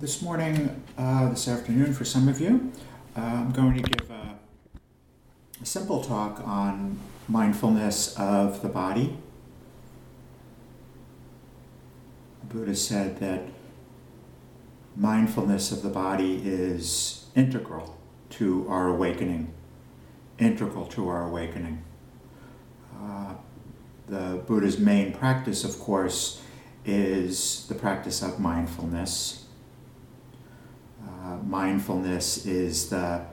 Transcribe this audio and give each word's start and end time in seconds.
This 0.00 0.22
morning, 0.22 0.82
uh, 0.96 1.28
this 1.28 1.46
afternoon, 1.46 1.92
for 1.92 2.06
some 2.06 2.26
of 2.26 2.40
you, 2.40 2.72
uh, 3.14 3.20
I'm 3.20 3.52
going 3.52 3.74
to 3.74 3.82
give 3.82 4.10
a, 4.10 4.38
a 5.60 5.66
simple 5.66 6.02
talk 6.02 6.40
on 6.42 6.98
mindfulness 7.28 8.16
of 8.16 8.62
the 8.62 8.70
body. 8.70 9.18
Buddha 12.48 12.74
said 12.74 13.20
that 13.20 13.42
mindfulness 14.96 15.70
of 15.70 15.82
the 15.82 15.90
body 15.90 16.40
is 16.46 17.26
integral 17.36 18.00
to 18.30 18.66
our 18.70 18.88
awakening, 18.88 19.52
integral 20.38 20.86
to 20.86 21.10
our 21.10 21.28
awakening. 21.28 21.84
Uh, 22.98 23.34
the 24.08 24.42
Buddha's 24.46 24.78
main 24.78 25.12
practice, 25.12 25.62
of 25.62 25.78
course, 25.78 26.40
is 26.86 27.66
the 27.68 27.74
practice 27.74 28.22
of 28.22 28.40
mindfulness. 28.40 29.44
Uh, 31.30 31.36
mindfulness 31.44 32.44
is 32.44 32.88
the, 32.88 33.24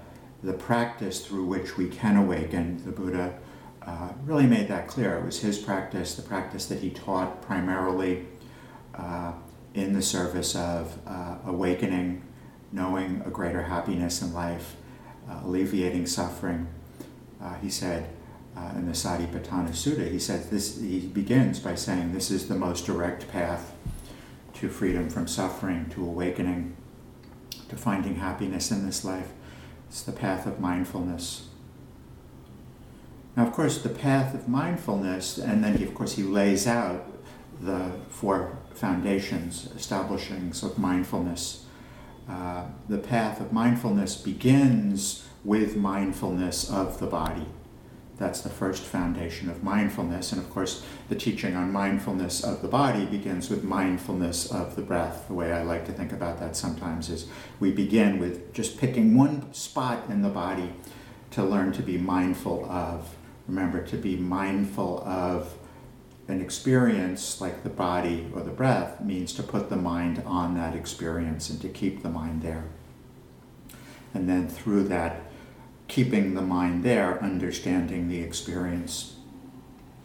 the 0.43 0.53
practice 0.53 1.25
through 1.25 1.45
which 1.45 1.77
we 1.77 1.89
can 1.89 2.15
awaken. 2.15 2.79
The 2.85 2.91
Buddha 2.91 3.39
uh, 3.81 4.09
really 4.23 4.45
made 4.45 4.67
that 4.67 4.87
clear. 4.87 5.17
It 5.17 5.25
was 5.25 5.39
his 5.39 5.57
practice, 5.57 6.13
the 6.13 6.21
practice 6.21 6.67
that 6.67 6.79
he 6.79 6.91
taught 6.91 7.41
primarily 7.41 8.27
uh, 8.93 9.33
in 9.73 9.93
the 9.93 10.01
service 10.01 10.55
of 10.55 10.95
uh, 11.07 11.37
awakening, 11.45 12.21
knowing 12.71 13.23
a 13.25 13.31
greater 13.31 13.63
happiness 13.63 14.21
in 14.21 14.31
life, 14.31 14.75
uh, 15.27 15.39
alleviating 15.43 16.05
suffering. 16.05 16.67
He 17.61 17.69
said, 17.69 18.09
in 18.75 18.87
the 18.87 18.91
Satipatthana 18.91 19.69
Sutta, 19.69 20.11
he 20.11 20.19
says 20.19 20.49
this. 20.49 20.81
He 20.81 20.99
begins 20.99 21.59
by 21.59 21.75
saying, 21.75 22.13
"This 22.13 22.31
is 22.31 22.47
the 22.47 22.55
most 22.55 22.85
direct 22.85 23.27
path 23.31 23.73
to 24.55 24.69
freedom 24.69 25.09
from 25.09 25.27
suffering, 25.27 25.85
to 25.91 26.03
awakening, 26.03 26.75
to 27.69 27.75
finding 27.75 28.15
happiness 28.15 28.71
in 28.71 28.85
this 28.85 29.03
life. 29.03 29.29
It's 29.89 30.01
the 30.01 30.11
path 30.11 30.45
of 30.45 30.59
mindfulness." 30.59 31.47
Now, 33.35 33.45
of 33.45 33.53
course, 33.53 33.81
the 33.81 33.89
path 33.89 34.33
of 34.33 34.47
mindfulness, 34.47 35.37
and 35.37 35.63
then 35.63 35.77
he, 35.77 35.83
of 35.83 35.93
course, 35.93 36.13
he 36.13 36.23
lays 36.23 36.65
out 36.65 37.05
the 37.61 37.91
four 38.09 38.57
foundations, 38.73 39.69
establishings 39.75 40.63
of 40.63 40.77
mindfulness. 40.77 41.65
Uh, 42.27 42.63
the 42.89 42.97
path 42.97 43.39
of 43.39 43.53
mindfulness 43.53 44.15
begins 44.15 45.27
with 45.43 45.75
mindfulness 45.75 46.69
of 46.69 46.99
the 46.99 47.07
body. 47.07 47.45
That's 48.17 48.41
the 48.41 48.49
first 48.49 48.83
foundation 48.83 49.49
of 49.49 49.63
mindfulness. 49.63 50.31
And 50.31 50.41
of 50.41 50.49
course, 50.49 50.83
the 51.07 51.15
teaching 51.15 51.55
on 51.55 51.71
mindfulness 51.71 52.43
of 52.43 52.61
the 52.61 52.67
body 52.67 53.05
begins 53.05 53.49
with 53.49 53.63
mindfulness 53.63 54.51
of 54.51 54.75
the 54.75 54.81
breath. 54.81 55.27
The 55.27 55.35
way 55.35 55.51
I 55.51 55.61
like 55.61 55.85
to 55.85 55.91
think 55.91 56.11
about 56.11 56.39
that 56.39 56.55
sometimes 56.55 57.09
is 57.09 57.27
we 57.59 57.71
begin 57.71 58.19
with 58.19 58.53
just 58.53 58.79
picking 58.79 59.15
one 59.15 59.53
spot 59.53 60.09
in 60.09 60.23
the 60.23 60.29
body 60.29 60.73
to 61.31 61.43
learn 61.43 61.71
to 61.73 61.83
be 61.83 61.97
mindful 61.97 62.65
of. 62.65 63.15
Remember, 63.47 63.85
to 63.85 63.97
be 63.97 64.15
mindful 64.15 65.03
of 65.05 65.53
an 66.27 66.41
experience 66.41 67.39
like 67.39 67.63
the 67.63 67.69
body 67.69 68.27
or 68.33 68.41
the 68.41 68.51
breath 68.51 68.99
means 68.99 69.31
to 69.33 69.43
put 69.43 69.69
the 69.69 69.77
mind 69.77 70.21
on 70.25 70.55
that 70.55 70.75
experience 70.75 71.49
and 71.49 71.61
to 71.61 71.69
keep 71.69 72.03
the 72.03 72.09
mind 72.09 72.41
there. 72.41 72.65
And 74.13 74.27
then 74.27 74.47
through 74.47 74.85
that 74.85 75.21
keeping 75.87 76.33
the 76.33 76.41
mind 76.41 76.83
there, 76.83 77.21
understanding 77.23 78.09
the 78.09 78.19
experience. 78.19 79.15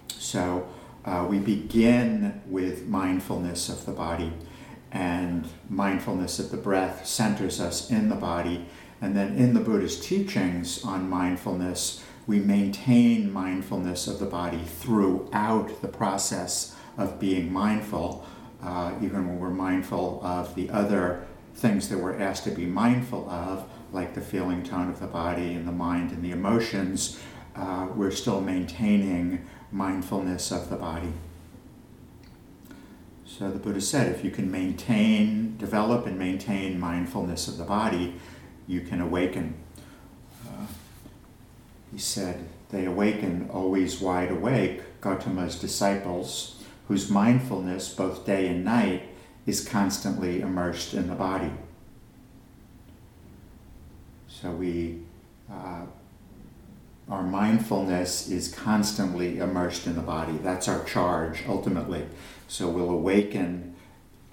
So 0.09 0.69
uh, 1.05 1.27
we 1.29 1.39
begin 1.39 2.41
with 2.47 2.87
mindfulness 2.87 3.69
of 3.69 3.87
the 3.87 3.93
body, 3.93 4.33
and 4.93 5.49
mindfulness 5.69 6.39
of 6.39 6.51
the 6.51 6.57
breath 6.57 7.07
centers 7.07 7.61
us 7.61 7.91
in 7.91 8.09
the 8.09 8.15
body. 8.15 8.67
And 9.01 9.17
then 9.17 9.37
in 9.37 9.55
the 9.55 9.61
Buddha's 9.61 9.99
teachings 9.99 10.85
on 10.85 11.09
mindfulness, 11.09 12.05
we 12.27 12.39
maintain 12.39 13.33
mindfulness 13.33 14.07
of 14.07 14.21
the 14.21 14.27
body 14.27 14.63
throughout 14.65 15.83
the 15.83 15.89
process 15.89 16.77
of 16.97 17.19
being 17.19 17.53
mindful, 17.53 18.25
uh, 18.63 18.93
even 19.03 19.27
when 19.27 19.41
we're 19.41 19.51
mindful 19.51 20.21
of 20.23 20.55
the 20.55 20.71
other 20.71 21.27
things 21.55 21.89
that 21.89 21.99
we're 21.99 22.19
asked 22.19 22.45
to 22.45 22.51
be 22.51 22.67
mindful 22.67 23.29
of 23.29 23.69
like 23.93 24.15
the 24.15 24.21
feeling 24.21 24.63
tone 24.63 24.89
of 24.89 25.01
the 25.01 25.07
body 25.07 25.55
and 25.55 25.69
the 25.69 25.73
mind 25.73 26.11
and 26.11 26.25
the 26.25 26.31
emotions, 26.31 27.21
uh, 27.55 27.89
we're 27.95 28.11
still 28.11 28.41
maintaining 28.41 29.47
mindfulness 29.71 30.51
of 30.51 30.71
the 30.71 30.77
body. 30.77 31.13
So 33.27 33.51
the 33.51 33.59
Buddha 33.59 33.81
said 33.81 34.15
if 34.15 34.25
you 34.25 34.31
can 34.31 34.51
maintain, 34.51 35.57
develop, 35.57 36.07
and 36.07 36.19
maintain 36.19 36.79
mindfulness 36.79 37.49
of 37.49 37.57
the 37.57 37.65
body, 37.65 38.15
you 38.67 38.81
can 38.81 39.01
awaken. 39.01 39.55
Uh, 40.47 40.67
he 41.91 41.99
said, 41.99 42.45
they 42.71 42.87
awaken 42.87 43.49
always 43.53 44.01
wide 44.01 44.31
awake, 44.31 44.83
Gautama's 45.01 45.59
disciples, 45.59 46.63
whose 46.89 47.11
mindfulness, 47.11 47.93
both 47.95 48.25
day 48.25 48.49
and 48.49 48.65
night, 48.65 49.09
is 49.47 49.67
constantly 49.67 50.41
immersed 50.41 50.95
in 50.95 51.09
the 51.09 51.15
body. 51.15 51.51
So 54.43 54.51
we, 54.51 54.99
uh, 55.49 55.83
our 57.09 57.23
mindfulness 57.23 58.29
is 58.29 58.53
constantly 58.53 59.39
immersed 59.39 59.87
in 59.87 59.95
the 59.95 60.03
body. 60.03 60.37
That's 60.39 60.67
our 60.67 60.83
charge 60.83 61.45
ultimately. 61.47 62.07
So 62.49 62.69
we'll 62.69 62.91
awaken 62.91 63.77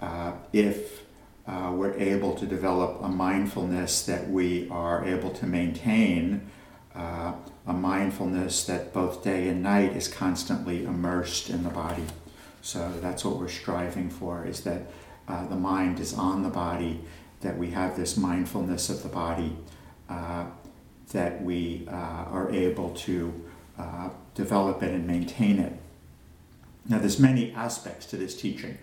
uh, 0.00 0.32
if 0.52 1.04
uh, 1.46 1.72
we're 1.76 1.94
able 1.94 2.34
to 2.34 2.44
develop 2.44 3.00
a 3.00 3.08
mindfulness 3.08 4.02
that 4.06 4.28
we 4.28 4.68
are 4.68 5.04
able 5.04 5.30
to 5.30 5.46
maintain, 5.46 6.50
uh, 6.96 7.34
a 7.68 7.72
mindfulness 7.72 8.64
that 8.64 8.92
both 8.92 9.22
day 9.22 9.46
and 9.46 9.62
night 9.62 9.96
is 9.96 10.08
constantly 10.08 10.84
immersed 10.84 11.50
in 11.50 11.62
the 11.62 11.70
body. 11.70 12.06
So 12.62 12.92
that's 13.00 13.24
what 13.24 13.36
we're 13.36 13.48
striving 13.48 14.10
for: 14.10 14.44
is 14.44 14.62
that 14.62 14.90
uh, 15.28 15.46
the 15.46 15.54
mind 15.54 16.00
is 16.00 16.12
on 16.12 16.42
the 16.42 16.48
body, 16.48 17.00
that 17.42 17.56
we 17.56 17.70
have 17.70 17.96
this 17.96 18.16
mindfulness 18.16 18.90
of 18.90 19.04
the 19.04 19.08
body 19.08 19.56
that 21.12 21.42
we 21.42 21.86
uh, 21.88 21.92
are 21.92 22.50
able 22.50 22.90
to 22.90 23.32
uh, 23.78 24.10
develop 24.34 24.82
it 24.82 24.92
and 24.92 25.06
maintain 25.06 25.58
it. 25.58 25.72
Now, 26.88 26.98
there's 26.98 27.18
many 27.18 27.52
aspects 27.52 28.06
to 28.06 28.16
this 28.16 28.38
teaching. 28.40 28.78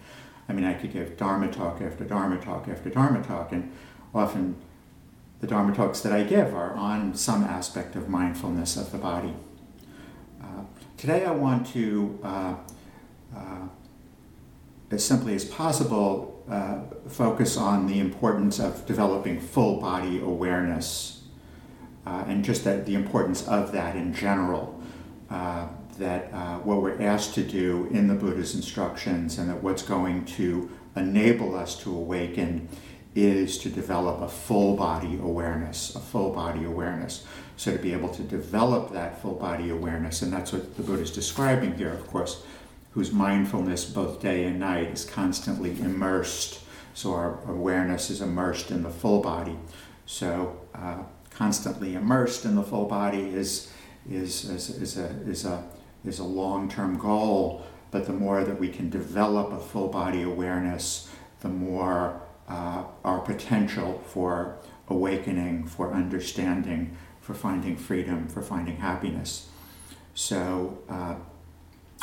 I 0.47 0.53
mean, 0.53 0.65
I 0.65 0.73
could 0.73 0.93
give 0.93 1.17
Dharma 1.17 1.51
talk 1.51 1.81
after 1.81 2.03
Dharma 2.03 2.37
talk 2.37 2.67
after 2.67 2.89
Dharma 2.89 3.23
talk, 3.23 3.51
and 3.51 3.71
often 4.13 4.55
the 5.41 5.47
Dharma 5.47 5.75
talks 5.75 6.01
that 6.01 6.13
I 6.13 6.23
give 6.23 6.53
are 6.53 6.73
on 6.73 7.15
some 7.15 7.43
aspect 7.43 7.95
of 7.95 8.09
mindfulness 8.09 8.77
of 8.77 8.91
the 8.91 8.97
body. 8.97 9.33
Uh, 10.41 10.63
today, 10.95 11.25
I 11.25 11.31
want 11.31 11.67
to, 11.67 12.19
uh, 12.23 12.55
uh, 13.35 13.67
as 14.89 15.03
simply 15.03 15.35
as 15.35 15.43
possible, 15.43 16.43
uh, 16.49 16.79
focus 17.09 17.57
on 17.57 17.87
the 17.87 17.99
importance 17.99 18.57
of 18.59 18.85
developing 18.85 19.39
full 19.39 19.81
body 19.81 20.19
awareness 20.19 21.16
uh, 22.07 22.23
and 22.27 22.43
just 22.43 22.63
that 22.63 22.85
the 22.85 22.95
importance 22.95 23.45
of 23.47 23.71
that 23.73 23.95
in 23.95 24.13
general. 24.13 24.81
Uh, 25.29 25.67
that 25.97 26.31
uh, 26.31 26.59
what 26.59 26.81
we're 26.81 27.01
asked 27.01 27.33
to 27.33 27.43
do 27.43 27.87
in 27.91 28.07
the 28.07 28.13
Buddha's 28.13 28.53
instructions 28.53 29.39
and 29.39 29.49
that 29.49 29.63
what's 29.63 29.81
going 29.81 30.23
to 30.25 30.69
enable 30.95 31.55
us 31.55 31.75
to 31.81 31.89
awaken 31.93 32.69
is 33.15 33.57
to 33.57 33.69
develop 33.69 34.21
a 34.21 34.29
full 34.29 34.75
body 34.75 35.17
awareness, 35.17 35.95
a 35.95 35.99
full 35.99 36.31
body 36.31 36.63
awareness. 36.65 37.25
So 37.57 37.75
to 37.75 37.79
be 37.79 37.93
able 37.93 38.09
to 38.09 38.21
develop 38.21 38.93
that 38.93 39.19
full 39.21 39.33
body 39.33 39.71
awareness, 39.71 40.21
and 40.21 40.31
that's 40.31 40.53
what 40.53 40.77
the 40.77 40.83
Buddha 40.83 41.01
is 41.01 41.11
describing 41.11 41.75
here, 41.75 41.91
of 41.91 42.05
course, 42.07 42.43
whose 42.91 43.11
mindfulness 43.11 43.85
both 43.85 44.21
day 44.21 44.45
and 44.45 44.59
night 44.59 44.89
is 44.89 45.03
constantly 45.03 45.71
immersed. 45.79 46.61
So 46.93 47.13
our 47.13 47.39
awareness 47.47 48.11
is 48.11 48.21
immersed 48.21 48.69
in 48.69 48.83
the 48.83 48.91
full 48.91 49.21
body. 49.21 49.57
So 50.05 50.61
uh, 50.75 51.03
constantly 51.37 51.93
immersed 51.93 52.45
in 52.45 52.55
the 52.55 52.63
full 52.63 52.85
body 52.85 53.21
is, 53.21 53.71
is, 54.09 54.45
is, 54.49 54.69
is 54.69 54.97
a, 54.97 55.05
is 55.27 55.45
a, 55.45 55.63
is 56.03 56.17
a 56.17 56.23
long 56.23 56.67
term 56.67 56.97
goal. 56.97 57.63
But 57.91 58.07
the 58.07 58.13
more 58.13 58.43
that 58.43 58.59
we 58.59 58.69
can 58.69 58.89
develop 58.89 59.51
a 59.53 59.59
full 59.59 59.87
body 59.87 60.23
awareness, 60.23 61.09
the 61.41 61.49
more 61.49 62.19
uh, 62.47 62.83
our 63.03 63.19
potential 63.19 64.03
for 64.07 64.57
awakening, 64.89 65.67
for 65.67 65.93
understanding, 65.93 66.97
for 67.21 67.33
finding 67.33 67.77
freedom, 67.77 68.27
for 68.27 68.41
finding 68.41 68.77
happiness. 68.77 69.49
So 70.15 70.79
uh, 70.89 71.15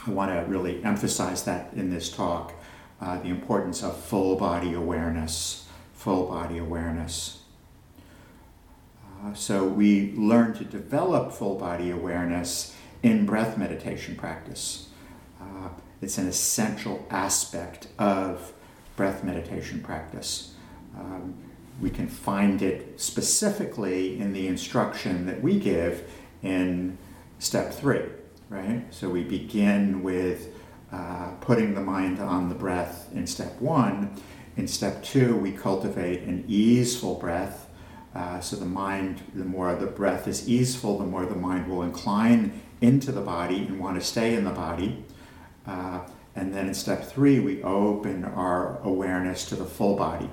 I 0.07 0.11
want 0.11 0.31
to 0.31 0.49
really 0.49 0.83
emphasize 0.85 1.45
that 1.45 1.73
in 1.75 1.91
this 1.91 2.09
talk 2.09 2.53
uh, 3.01 3.19
the 3.19 3.29
importance 3.29 3.83
of 3.83 3.99
full 3.99 4.37
body 4.37 4.75
awareness, 4.75 5.67
full 5.95 6.29
body 6.29 6.59
awareness. 6.59 7.44
Uh, 9.25 9.33
so 9.33 9.65
we 9.65 10.13
learn 10.13 10.53
to 10.55 10.65
develop 10.65 11.33
full 11.33 11.55
body 11.55 11.91
awareness 11.91 12.75
in 13.03 13.25
breath 13.25 13.57
meditation 13.57 14.17
practice. 14.17 14.89
Uh, 15.41 15.69
it's 16.03 16.19
an 16.19 16.29
essential 16.29 17.07
aspect 17.11 17.89
of 17.99 18.53
breath 18.97 19.25
meditation 19.25 19.81
practice. 19.83 20.55
Um, 20.99 21.35
we 21.81 21.91
can 21.91 22.07
find 22.07 22.61
it 22.63 23.01
specifically 23.01 24.19
in 24.21 24.33
the 24.33 24.47
instruction 24.47 25.27
that 25.27 25.41
we 25.43 25.59
give 25.59 26.09
in 26.43 26.99
step 27.39 27.73
three, 27.73 28.05
right? 28.49 28.85
So 28.91 29.09
we 29.09 29.25
begin 29.25 30.03
with 30.03 30.55
uh, 30.93 31.33
putting 31.41 31.75
the 31.75 31.81
mind 31.81 32.21
on 32.21 32.49
the 32.49 32.55
breath 32.55 33.09
in 33.13 33.27
step 33.27 33.61
one. 33.61 34.21
In 34.57 34.69
step 34.69 35.03
two, 35.03 35.35
we 35.37 35.51
cultivate 35.51 36.23
an 36.23 36.45
easeful 36.47 37.15
breath. 37.15 37.64
Uh, 38.15 38.39
so 38.41 38.57
the 38.57 38.65
mind, 38.65 39.23
the 39.35 39.45
more 39.45 39.75
the 39.75 39.87
breath 39.87 40.29
is 40.29 40.49
easeful, 40.49 40.99
the 40.99 41.05
more 41.05 41.27
the 41.27 41.35
mind 41.35 41.69
will 41.69 41.83
incline 41.83 42.61
into 42.81 43.11
the 43.11 43.21
body 43.21 43.59
and 43.67 43.81
want 43.81 43.99
to 43.99 44.05
stay 44.05 44.35
in 44.35 44.45
the 44.45 44.51
body. 44.51 45.05
Uh, 45.67 46.01
and 46.37 46.55
then 46.55 46.69
in 46.69 46.75
step 46.75 47.05
three, 47.05 47.41
we 47.41 47.63
open 47.63 48.25
our 48.25 48.79
awareness 48.83 49.45
to 49.47 49.57
the 49.57 49.65
full 49.65 49.97
body 49.97 50.31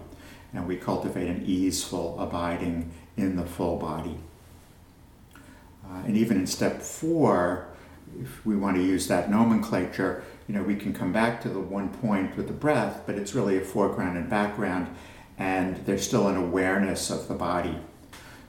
and 0.54 0.68
we 0.68 0.76
cultivate 0.76 1.28
an 1.28 1.44
easeful 1.46 2.20
abiding 2.20 2.92
in 3.18 3.36
the 3.36 3.46
full 3.46 3.78
body. 3.78 4.18
Uh, 5.86 6.04
and 6.06 6.18
even 6.18 6.38
in 6.38 6.48
step 6.48 6.82
four, 6.82 7.68
if 8.22 8.46
we 8.46 8.56
want 8.56 8.76
to 8.76 8.84
use 8.84 9.08
that 9.08 9.30
nomenclature, 9.30 10.24
you 10.48 10.56
know, 10.56 10.64
we 10.64 10.76
can 10.76 10.94
come 10.94 11.14
back 11.14 11.42
to 11.42 11.50
the 11.50 11.60
one 11.60 11.90
point 11.90 12.36
with 12.36 12.48
the 12.48 12.54
breath, 12.54 13.04
but 13.06 13.16
it's 13.16 13.34
really 13.34 13.58
a 13.58 13.62
foreground 13.62 14.18
and 14.18 14.30
background, 14.30 14.94
and 15.42 15.76
there's 15.88 16.06
still 16.06 16.28
an 16.28 16.38
awareness 16.38 17.10
of 17.10 17.28
the 17.28 17.34
body. 17.34 17.76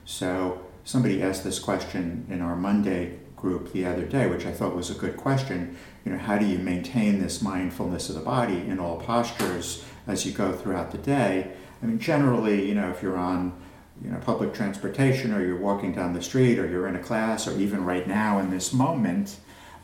So 0.05 0.61
somebody 0.83 1.23
asked 1.23 1.43
this 1.43 1.57
question 1.57 2.27
in 2.29 2.39
our 2.39 2.55
Monday 2.55 3.17
group 3.35 3.73
the 3.73 3.87
other 3.87 4.05
day, 4.05 4.27
which 4.27 4.45
I 4.45 4.51
thought 4.51 4.75
was 4.75 4.91
a 4.91 4.93
good 4.93 5.17
question. 5.17 5.75
You 6.05 6.11
know, 6.11 6.19
how 6.19 6.37
do 6.37 6.45
you 6.45 6.59
maintain 6.59 7.19
this 7.19 7.41
mindfulness 7.41 8.09
of 8.09 8.15
the 8.15 8.21
body 8.21 8.59
in 8.59 8.77
all 8.77 8.97
postures 9.01 9.83
as 10.05 10.23
you 10.23 10.33
go 10.33 10.53
throughout 10.53 10.91
the 10.91 10.99
day? 10.99 11.53
I 11.81 11.85
mean, 11.87 11.97
generally, 11.97 12.67
you 12.69 12.75
know, 12.75 12.91
if 12.91 13.01
you're 13.01 13.17
on 13.17 13.59
you 14.03 14.11
know, 14.11 14.19
public 14.19 14.53
transportation 14.53 15.33
or 15.33 15.43
you're 15.43 15.57
walking 15.57 15.93
down 15.93 16.13
the 16.13 16.21
street 16.21 16.59
or 16.59 16.69
you're 16.69 16.87
in 16.87 16.95
a 16.95 17.03
class 17.03 17.47
or 17.47 17.57
even 17.57 17.83
right 17.83 18.07
now 18.07 18.37
in 18.37 18.51
this 18.51 18.71
moment, 18.71 19.37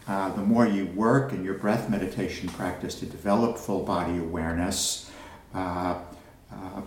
uh, 0.07 0.29
the 0.35 0.44
more 0.44 0.67
you 0.67 0.85
work 0.85 1.33
in 1.33 1.44
your 1.44 1.56
breath 1.56 1.89
meditation 1.89 2.50
practice 2.50 2.94
to 3.00 3.07
develop 3.07 3.57
full 3.57 3.83
body 3.83 4.19
awareness, 4.19 5.09
uh, 5.56 5.97
uh, 6.51 6.81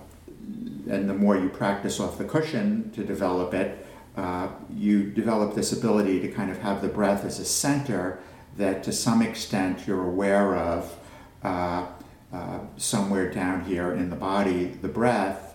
and 0.89 1.09
the 1.09 1.15
more 1.15 1.37
you 1.37 1.49
practice 1.49 2.00
off 2.00 2.19
the 2.19 2.25
cushion 2.25 2.91
to 2.93 3.05
develop 3.05 3.55
it, 3.55 3.87
uh, 4.17 4.49
you 4.75 5.11
develop 5.11 5.55
this 5.55 5.73
ability 5.73 6.21
to 6.21 6.29
kind 6.29 6.50
of 6.50 6.59
have 6.59 6.83
the 6.83 6.89
breath 6.89 7.25
as 7.25 7.39
a 7.39 7.44
center 7.44 8.19
that 8.56 8.83
to 8.83 8.93
some 8.93 9.23
extent 9.23 9.87
you're 9.87 10.05
aware 10.05 10.55
of 10.56 10.99
uh, 11.43 11.87
uh, 12.33 12.61
somewhere 12.77 13.31
down 13.31 13.65
here 13.65 13.93
in 13.93 14.11
the 14.11 14.17
body, 14.17 14.67
the 14.81 14.89
breath, 14.89 15.55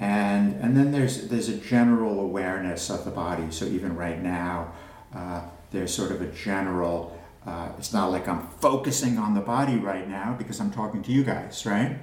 and 0.00 0.54
and 0.60 0.76
then 0.76 0.92
there's 0.92 1.28
there's 1.28 1.48
a 1.48 1.56
general 1.56 2.20
awareness 2.20 2.90
of 2.90 3.04
the 3.04 3.10
body. 3.10 3.50
So 3.50 3.64
even 3.66 3.96
right 3.96 4.22
now, 4.22 4.72
uh, 5.14 5.42
there's 5.70 5.92
sort 5.92 6.10
of 6.10 6.22
a 6.22 6.26
general. 6.26 7.18
Uh, 7.46 7.70
it's 7.78 7.92
not 7.92 8.10
like 8.10 8.28
I'm 8.28 8.46
focusing 8.60 9.16
on 9.16 9.34
the 9.34 9.40
body 9.40 9.76
right 9.76 10.08
now 10.08 10.34
because 10.36 10.60
I'm 10.60 10.70
talking 10.70 11.02
to 11.04 11.12
you 11.12 11.24
guys, 11.24 11.64
right? 11.64 11.98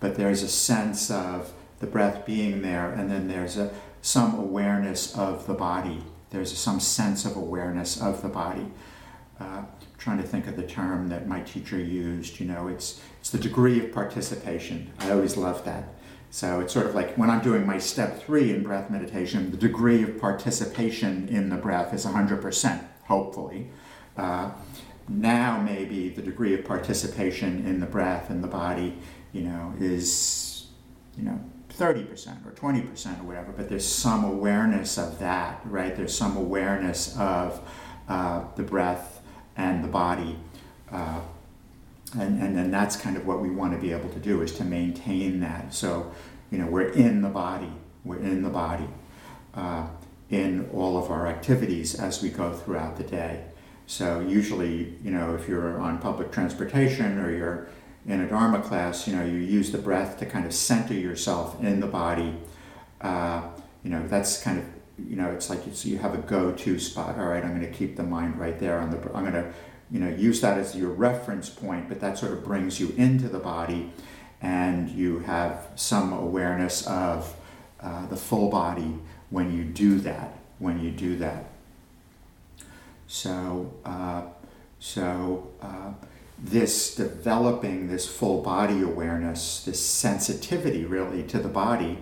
But 0.00 0.16
there's 0.16 0.42
a 0.42 0.48
sense 0.48 1.10
of 1.10 1.52
the 1.80 1.86
breath 1.86 2.24
being 2.24 2.62
there, 2.62 2.92
and 2.92 3.10
then 3.10 3.28
there's 3.28 3.56
a 3.56 3.72
some 4.02 4.38
awareness 4.38 5.16
of 5.16 5.46
the 5.46 5.54
body. 5.54 6.02
There's 6.30 6.56
some 6.56 6.80
sense 6.80 7.24
of 7.24 7.36
awareness 7.36 8.00
of 8.00 8.22
the 8.22 8.28
body. 8.28 8.70
Uh, 9.38 9.62
trying 9.98 10.18
to 10.18 10.26
think 10.26 10.46
of 10.46 10.56
the 10.56 10.66
term 10.66 11.08
that 11.10 11.26
my 11.26 11.40
teacher 11.40 11.78
used. 11.78 12.40
You 12.40 12.46
know, 12.46 12.68
it's 12.68 13.00
it's 13.20 13.30
the 13.30 13.38
degree 13.38 13.84
of 13.84 13.92
participation. 13.92 14.92
I 15.00 15.10
always 15.10 15.36
love 15.36 15.64
that. 15.64 15.94
So 16.30 16.60
it's 16.60 16.72
sort 16.72 16.86
of 16.86 16.94
like 16.94 17.16
when 17.16 17.28
I'm 17.28 17.42
doing 17.42 17.66
my 17.66 17.78
step 17.78 18.22
three 18.22 18.50
in 18.54 18.62
breath 18.62 18.88
meditation, 18.88 19.50
the 19.50 19.56
degree 19.56 20.02
of 20.02 20.20
participation 20.20 21.28
in 21.28 21.50
the 21.50 21.56
breath 21.56 21.92
is 21.92 22.06
100%, 22.06 22.84
hopefully. 23.06 23.68
Uh, 24.16 24.52
now 25.08 25.60
maybe 25.60 26.08
the 26.08 26.22
degree 26.22 26.54
of 26.54 26.64
participation 26.64 27.66
in 27.66 27.80
the 27.80 27.86
breath 27.86 28.30
and 28.30 28.44
the 28.44 28.48
body, 28.48 28.96
you 29.32 29.42
know, 29.42 29.74
is, 29.80 30.68
you 31.16 31.24
know, 31.24 31.40
30% 31.80 32.46
or 32.46 32.50
20% 32.52 33.20
or 33.20 33.22
whatever, 33.24 33.52
but 33.52 33.70
there's 33.70 33.86
some 33.86 34.22
awareness 34.22 34.98
of 34.98 35.18
that, 35.18 35.62
right? 35.64 35.96
There's 35.96 36.14
some 36.14 36.36
awareness 36.36 37.16
of 37.16 37.66
uh, 38.06 38.44
the 38.54 38.62
breath 38.62 39.22
and 39.56 39.82
the 39.82 39.88
body. 39.88 40.38
Uh, 40.92 41.20
and, 42.18 42.42
and 42.42 42.56
then 42.56 42.70
that's 42.70 42.96
kind 42.96 43.16
of 43.16 43.26
what 43.26 43.40
we 43.40 43.48
want 43.48 43.72
to 43.72 43.78
be 43.78 43.92
able 43.92 44.10
to 44.10 44.18
do 44.18 44.42
is 44.42 44.52
to 44.58 44.64
maintain 44.64 45.40
that. 45.40 45.72
So, 45.72 46.12
you 46.50 46.58
know, 46.58 46.66
we're 46.66 46.90
in 46.90 47.22
the 47.22 47.28
body, 47.30 47.72
we're 48.04 48.18
in 48.18 48.42
the 48.42 48.50
body 48.50 48.88
uh, 49.54 49.86
in 50.28 50.68
all 50.74 50.98
of 51.02 51.10
our 51.10 51.26
activities 51.26 51.94
as 51.94 52.22
we 52.22 52.28
go 52.28 52.52
throughout 52.52 52.98
the 52.98 53.04
day. 53.04 53.44
So 53.86 54.20
usually, 54.20 54.98
you 55.02 55.10
know, 55.10 55.34
if 55.34 55.48
you're 55.48 55.80
on 55.80 55.98
public 55.98 56.30
transportation 56.30 57.18
or 57.18 57.34
you're 57.34 57.68
in 58.06 58.20
a 58.20 58.28
Dharma 58.28 58.60
class, 58.62 59.06
you 59.06 59.14
know, 59.14 59.24
you 59.24 59.38
use 59.38 59.72
the 59.72 59.78
breath 59.78 60.18
to 60.18 60.26
kind 60.26 60.46
of 60.46 60.54
center 60.54 60.94
yourself 60.94 61.62
in 61.62 61.80
the 61.80 61.86
body. 61.86 62.36
Uh, 63.00 63.42
you 63.82 63.90
know, 63.90 64.06
that's 64.08 64.42
kind 64.42 64.58
of, 64.58 64.64
you 65.08 65.16
know, 65.16 65.30
it's 65.30 65.48
like 65.50 65.66
you, 65.66 65.74
so 65.74 65.88
you 65.88 65.98
have 65.98 66.14
a 66.14 66.18
go-to 66.18 66.78
spot. 66.78 67.18
All 67.18 67.26
right, 67.26 67.44
I'm 67.44 67.58
going 67.58 67.70
to 67.70 67.78
keep 67.78 67.96
the 67.96 68.02
mind 68.02 68.38
right 68.38 68.58
there 68.58 68.78
on 68.78 68.90
the. 68.90 68.96
I'm 69.14 69.30
going 69.30 69.32
to 69.32 69.52
you 69.90 69.98
know, 69.98 70.08
use 70.08 70.40
that 70.40 70.56
as 70.56 70.76
your 70.76 70.90
reference 70.90 71.48
point, 71.48 71.88
but 71.88 72.00
that 72.00 72.16
sort 72.16 72.32
of 72.32 72.44
brings 72.44 72.78
you 72.78 72.94
into 72.96 73.28
the 73.28 73.40
body 73.40 73.90
and 74.40 74.88
you 74.88 75.18
have 75.20 75.68
some 75.74 76.12
awareness 76.12 76.86
of 76.86 77.34
uh, 77.80 78.06
the 78.06 78.16
full 78.16 78.48
body 78.50 78.98
when 79.30 79.52
you 79.52 79.64
do 79.64 79.98
that, 79.98 80.38
when 80.58 80.80
you 80.80 80.90
do 80.90 81.16
that. 81.16 81.46
So, 83.06 83.72
uh, 83.84 84.22
so 84.78 85.50
uh, 85.60 85.92
this 86.42 86.94
developing 86.94 87.88
this 87.88 88.08
full 88.08 88.42
body 88.42 88.82
awareness, 88.82 89.62
this 89.64 89.84
sensitivity 89.84 90.84
really 90.84 91.22
to 91.24 91.38
the 91.38 91.48
body, 91.48 91.98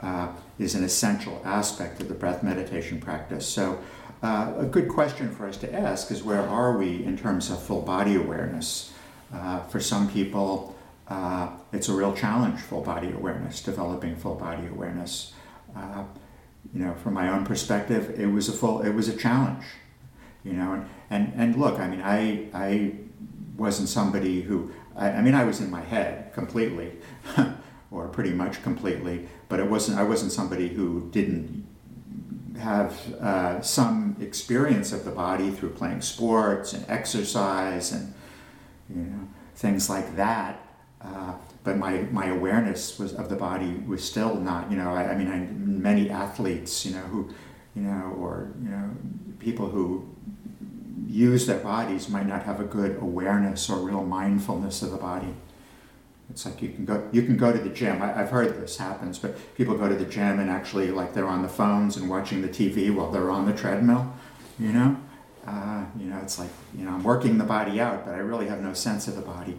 uh, 0.00 0.28
is 0.58 0.74
an 0.74 0.82
essential 0.84 1.40
aspect 1.44 2.00
of 2.00 2.08
the 2.08 2.14
breath 2.14 2.42
meditation 2.42 3.00
practice. 3.00 3.46
So, 3.46 3.78
uh, 4.22 4.54
a 4.58 4.64
good 4.64 4.88
question 4.88 5.30
for 5.34 5.46
us 5.46 5.58
to 5.58 5.74
ask 5.74 6.10
is 6.10 6.22
where 6.22 6.40
are 6.40 6.78
we 6.78 7.04
in 7.04 7.18
terms 7.18 7.50
of 7.50 7.62
full 7.62 7.82
body 7.82 8.16
awareness? 8.16 8.92
Uh, 9.32 9.60
for 9.64 9.78
some 9.78 10.10
people, 10.10 10.74
uh, 11.08 11.50
it's 11.72 11.88
a 11.88 11.92
real 11.92 12.14
challenge, 12.14 12.60
full 12.60 12.80
body 12.80 13.12
awareness, 13.12 13.62
developing 13.62 14.16
full 14.16 14.34
body 14.34 14.66
awareness. 14.68 15.34
Uh, 15.76 16.04
you 16.74 16.84
know, 16.84 16.94
from 16.94 17.14
my 17.14 17.28
own 17.28 17.44
perspective, 17.44 18.18
it 18.18 18.26
was 18.26 18.48
a 18.48 18.52
full, 18.52 18.80
it 18.80 18.94
was 18.94 19.08
a 19.08 19.16
challenge. 19.16 19.64
You 20.44 20.54
know, 20.54 20.72
and, 20.72 20.88
and, 21.10 21.32
and 21.36 21.56
look, 21.56 21.78
I 21.78 21.88
mean, 21.88 22.00
I, 22.00 22.46
I 22.54 22.92
wasn't 23.56 23.88
somebody 23.88 24.42
who, 24.42 24.72
I, 24.96 25.10
I 25.10 25.22
mean, 25.22 25.34
I 25.34 25.44
was 25.44 25.60
in 25.60 25.70
my 25.70 25.82
head 25.82 26.32
completely, 26.32 26.92
or 27.90 28.08
pretty 28.08 28.32
much 28.32 28.62
completely, 28.62 29.28
but 29.48 29.60
it 29.60 29.68
wasn't, 29.68 29.98
I 29.98 30.02
wasn't 30.02 30.32
somebody 30.32 30.68
who 30.68 31.08
didn't 31.10 31.66
have 32.58 33.14
uh, 33.14 33.60
some 33.60 34.16
experience 34.20 34.92
of 34.92 35.04
the 35.04 35.10
body 35.10 35.50
through 35.50 35.70
playing 35.70 36.00
sports 36.00 36.72
and 36.72 36.84
exercise 36.88 37.92
and 37.92 38.14
you 38.88 39.02
know 39.02 39.28
things 39.54 39.90
like 39.90 40.16
that. 40.16 40.60
Uh, 41.02 41.34
but 41.64 41.76
my, 41.76 41.98
my 42.10 42.26
awareness 42.26 42.98
was 42.98 43.12
of 43.14 43.28
the 43.28 43.36
body 43.36 43.74
was 43.86 44.02
still 44.04 44.36
not 44.36 44.70
you 44.70 44.76
know 44.76 44.92
I, 44.92 45.12
I 45.12 45.16
mean 45.16 45.28
I, 45.28 45.38
many 45.38 46.10
athletes 46.10 46.86
you 46.86 46.94
know 46.94 47.02
who 47.02 47.28
you 47.74 47.82
know 47.82 48.16
or 48.18 48.52
you 48.62 48.70
know 48.70 48.90
people 49.38 49.68
who 49.68 50.08
use 51.06 51.46
their 51.46 51.58
bodies 51.58 52.08
might 52.08 52.26
not 52.26 52.42
have 52.42 52.60
a 52.60 52.64
good 52.64 52.96
awareness 53.00 53.70
or 53.70 53.78
real 53.78 54.04
mindfulness 54.04 54.82
of 54.82 54.90
the 54.90 54.96
body. 54.96 55.34
It's 56.30 56.44
like 56.44 56.60
you 56.60 56.70
can 56.70 56.84
go 56.84 57.08
you 57.12 57.22
can 57.22 57.36
go 57.36 57.52
to 57.52 57.58
the 57.58 57.70
gym. 57.70 58.02
I, 58.02 58.08
have 58.08 58.30
heard 58.30 58.60
this 58.60 58.76
happens, 58.76 59.18
but 59.18 59.36
people 59.54 59.76
go 59.76 59.88
to 59.88 59.94
the 59.94 60.04
gym 60.04 60.40
and 60.40 60.50
actually 60.50 60.90
like 60.90 61.14
they're 61.14 61.28
on 61.28 61.42
the 61.42 61.48
phones 61.48 61.96
and 61.96 62.10
watching 62.10 62.42
the 62.42 62.48
TV 62.48 62.92
while 62.92 63.10
they're 63.10 63.30
on 63.30 63.46
the 63.46 63.52
treadmill. 63.52 64.12
You 64.58 64.72
know, 64.72 64.96
uh, 65.46 65.84
you 65.98 66.06
know 66.06 66.18
it's 66.18 66.38
like 66.38 66.50
you 66.76 66.84
know 66.84 66.90
I'm 66.90 67.04
working 67.04 67.38
the 67.38 67.44
body 67.44 67.80
out, 67.80 68.04
but 68.04 68.14
I 68.14 68.18
really 68.18 68.48
have 68.48 68.60
no 68.60 68.72
sense 68.72 69.06
of 69.06 69.14
the 69.14 69.22
body. 69.22 69.56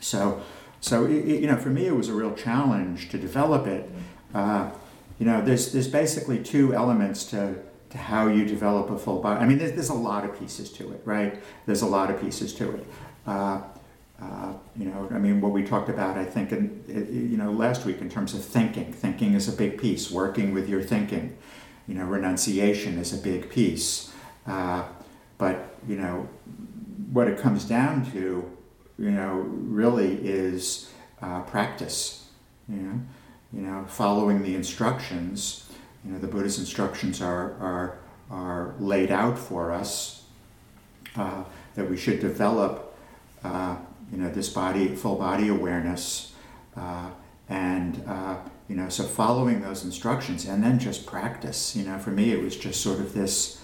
So, 0.00 0.42
so 0.80 1.04
it, 1.04 1.10
it, 1.10 1.40
you 1.42 1.46
know, 1.46 1.56
for 1.56 1.68
me 1.68 1.86
it 1.86 1.94
was 1.94 2.08
a 2.08 2.14
real 2.14 2.34
challenge 2.34 3.10
to 3.10 3.18
develop 3.18 3.66
it. 3.66 3.90
Uh, 4.34 4.70
you 5.18 5.26
know, 5.26 5.42
there's 5.42 5.72
there's 5.72 5.88
basically 5.88 6.42
two 6.42 6.72
elements 6.72 7.24
to 7.26 7.56
to 7.90 7.98
how 7.98 8.28
you 8.28 8.44
develop 8.44 8.90
a 8.90 8.98
full 8.98 9.20
body. 9.20 9.40
I 9.40 9.46
mean, 9.46 9.58
there's, 9.58 9.72
there's 9.72 9.88
a 9.88 9.94
lot 9.94 10.24
of 10.24 10.38
pieces 10.38 10.70
to 10.72 10.92
it, 10.92 11.02
right? 11.04 11.40
There's 11.66 11.82
a 11.82 11.86
lot 11.86 12.10
of 12.10 12.20
pieces 12.20 12.54
to 12.54 12.70
it. 12.76 12.86
Uh, 13.26 13.62
uh, 14.22 14.52
you 14.76 14.84
know, 14.84 15.08
I 15.10 15.18
mean, 15.18 15.40
what 15.40 15.52
we 15.52 15.62
talked 15.62 15.88
about, 15.88 16.18
I 16.18 16.24
think, 16.24 16.52
in, 16.52 16.84
you 16.88 17.36
know, 17.36 17.50
last 17.50 17.86
week 17.86 18.00
in 18.00 18.10
terms 18.10 18.34
of 18.34 18.44
thinking. 18.44 18.92
Thinking 18.92 19.34
is 19.34 19.48
a 19.48 19.52
big 19.52 19.80
piece. 19.80 20.10
Working 20.10 20.52
with 20.52 20.68
your 20.68 20.82
thinking, 20.82 21.36
you 21.88 21.94
know, 21.94 22.04
renunciation 22.04 22.98
is 22.98 23.12
a 23.12 23.18
big 23.18 23.48
piece. 23.48 24.12
Uh, 24.46 24.84
but 25.38 25.74
you 25.88 25.96
know, 25.96 26.28
what 27.12 27.28
it 27.28 27.38
comes 27.38 27.64
down 27.64 28.10
to, 28.12 28.44
you 28.98 29.10
know, 29.10 29.36
really 29.36 30.14
is 30.22 30.90
uh, 31.22 31.40
practice. 31.42 32.28
You 32.68 32.76
know, 32.76 33.00
you 33.52 33.60
know, 33.62 33.84
following 33.88 34.42
the 34.42 34.54
instructions. 34.54 35.69
You 36.04 36.12
know, 36.12 36.18
the 36.18 36.26
Buddha's 36.26 36.58
instructions 36.58 37.20
are, 37.20 37.54
are, 37.60 37.98
are 38.30 38.74
laid 38.78 39.10
out 39.10 39.38
for 39.38 39.72
us 39.72 40.24
uh, 41.16 41.44
that 41.74 41.88
we 41.88 41.96
should 41.96 42.20
develop, 42.20 42.96
uh, 43.44 43.76
you 44.10 44.18
know, 44.18 44.30
this 44.30 44.48
body, 44.48 44.94
full 44.94 45.16
body 45.16 45.48
awareness. 45.48 46.32
Uh, 46.76 47.10
and, 47.48 48.02
uh, 48.06 48.36
you 48.68 48.76
know, 48.76 48.88
so 48.88 49.04
following 49.04 49.60
those 49.60 49.84
instructions 49.84 50.46
and 50.46 50.62
then 50.62 50.78
just 50.78 51.04
practice. 51.04 51.74
You 51.74 51.84
know, 51.84 51.98
for 51.98 52.10
me, 52.10 52.32
it 52.32 52.40
was 52.40 52.56
just 52.56 52.80
sort 52.80 53.00
of 53.00 53.12
this, 53.12 53.60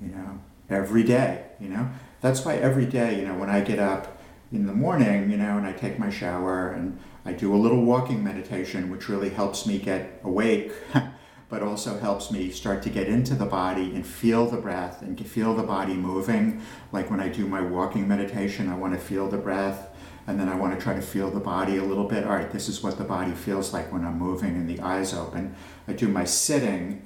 you 0.00 0.08
know, 0.08 0.40
every 0.70 1.02
day, 1.02 1.46
you 1.58 1.68
know. 1.68 1.90
That's 2.20 2.44
why 2.44 2.56
every 2.56 2.86
day, 2.86 3.18
you 3.18 3.26
know, 3.26 3.34
when 3.34 3.50
I 3.50 3.60
get 3.60 3.78
up 3.78 4.18
in 4.52 4.66
the 4.66 4.72
morning, 4.72 5.30
you 5.30 5.36
know, 5.36 5.56
and 5.56 5.66
I 5.66 5.72
take 5.72 5.98
my 5.98 6.10
shower 6.10 6.70
and 6.70 6.98
I 7.24 7.32
do 7.32 7.54
a 7.54 7.56
little 7.56 7.82
walking 7.84 8.22
meditation, 8.22 8.90
which 8.90 9.08
really 9.08 9.30
helps 9.30 9.66
me 9.66 9.78
get 9.78 10.20
awake, 10.22 10.72
but 11.50 11.62
also 11.62 11.98
helps 11.98 12.30
me 12.30 12.50
start 12.50 12.82
to 12.84 12.88
get 12.88 13.08
into 13.08 13.34
the 13.34 13.44
body 13.44 13.94
and 13.94 14.06
feel 14.06 14.46
the 14.46 14.56
breath 14.56 15.02
and 15.02 15.18
feel 15.26 15.54
the 15.54 15.62
body 15.62 15.94
moving. 15.94 16.62
Like 16.92 17.10
when 17.10 17.20
I 17.20 17.28
do 17.28 17.46
my 17.46 17.60
walking 17.60 18.08
meditation, 18.08 18.68
I 18.68 18.76
want 18.76 18.94
to 18.94 19.00
feel 19.00 19.28
the 19.28 19.36
breath 19.36 19.90
and 20.26 20.38
then 20.38 20.48
I 20.48 20.54
want 20.54 20.78
to 20.78 20.82
try 20.82 20.94
to 20.94 21.02
feel 21.02 21.28
the 21.28 21.40
body 21.40 21.76
a 21.76 21.82
little 21.82 22.04
bit. 22.04 22.24
All 22.24 22.32
right, 22.32 22.50
this 22.50 22.68
is 22.68 22.82
what 22.82 22.98
the 22.98 23.04
body 23.04 23.32
feels 23.32 23.72
like 23.72 23.92
when 23.92 24.04
I'm 24.04 24.18
moving 24.18 24.54
and 24.54 24.68
the 24.68 24.80
eyes 24.80 25.12
open. 25.12 25.56
I 25.88 25.92
do 25.92 26.06
my 26.06 26.24
sitting, 26.24 27.02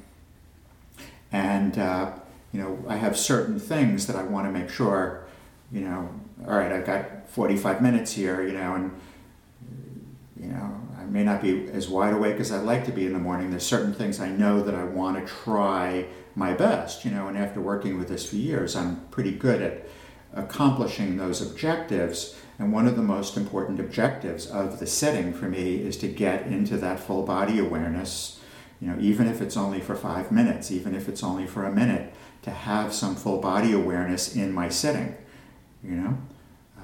and 1.33 1.79
uh, 1.79 2.13
you 2.53 2.61
know, 2.61 2.85
I 2.87 2.97
have 2.97 3.17
certain 3.17 3.59
things 3.59 4.07
that 4.09 4.17
I 4.17 4.23
want 4.23 4.47
to 4.47 4.53
make 4.53 4.69
sure, 4.69 5.27
you 5.73 5.81
know, 5.81 6.09
all 6.47 6.57
right, 6.59 6.71
I've 6.71 6.85
got 6.85 7.29
45 7.31 7.81
minutes 7.81 8.13
here, 8.13 8.47
you 8.47 8.53
know, 8.53 8.75
and 8.75 9.01
you 10.39 10.49
know, 10.49 10.74
I 11.05 11.11
may 11.11 11.23
not 11.23 11.43
be 11.43 11.69
as 11.71 11.89
wide 11.89 12.15
awake 12.15 12.41
as 12.41 12.51
I'd 12.51 12.65
like 12.65 12.87
to 12.87 12.93
be 12.93 13.05
in 13.05 13.13
the 13.13 13.19
morning. 13.19 13.51
There's 13.51 13.67
certain 13.67 13.93
things 13.93 14.21
I 14.21 14.31
know 14.31 14.63
that 14.63 14.75
I 14.75 14.85
want 14.85 15.19
to 15.19 15.33
try 15.33 16.07
my 16.35 16.55
best, 16.55 17.05
you 17.05 17.11
know, 17.11 17.29
and 17.29 17.37
after 17.37 17.61
working 17.61 17.99
with 17.99 18.09
this 18.09 18.29
for 18.29 18.37
years, 18.37 18.75
I'm 18.75 19.07
pretty 19.11 19.33
good 19.33 19.61
at 19.61 19.87
accomplishing 20.33 21.17
those 21.17 21.43
objectives. 21.43 22.37
And 22.59 22.73
one 22.73 22.87
of 22.87 22.97
the 22.97 23.03
most 23.03 23.37
important 23.37 23.81
objectives 23.81 24.47
of 24.47 24.81
the 24.81 24.87
sitting 24.87 25.35
for 25.35 25.47
me 25.47 25.77
is 25.77 25.97
to 25.99 26.09
get 26.09 26.47
into 26.47 26.79
that 26.79 27.01
full 27.01 27.25
body 27.25 27.59
awareness, 27.59 28.41
you 28.81 28.89
know, 28.89 28.97
even 28.99 29.29
if 29.29 29.43
it's 29.43 29.57
only 29.57 29.81
for 29.81 29.95
five 29.95 30.33
minutes, 30.33 30.71
even 30.71 30.95
if 30.95 31.09
it's 31.09 31.23
only 31.23 31.47
for 31.47 31.65
a 31.65 31.73
minute, 31.73 32.15
to 32.43 32.51
have 32.51 32.95
some 32.95 33.15
full 33.15 33.41
body 33.41 33.73
awareness 33.73 34.35
in 34.35 34.53
my 34.53 34.69
sitting, 34.69 35.17
you 35.83 35.93
know. 35.93 36.19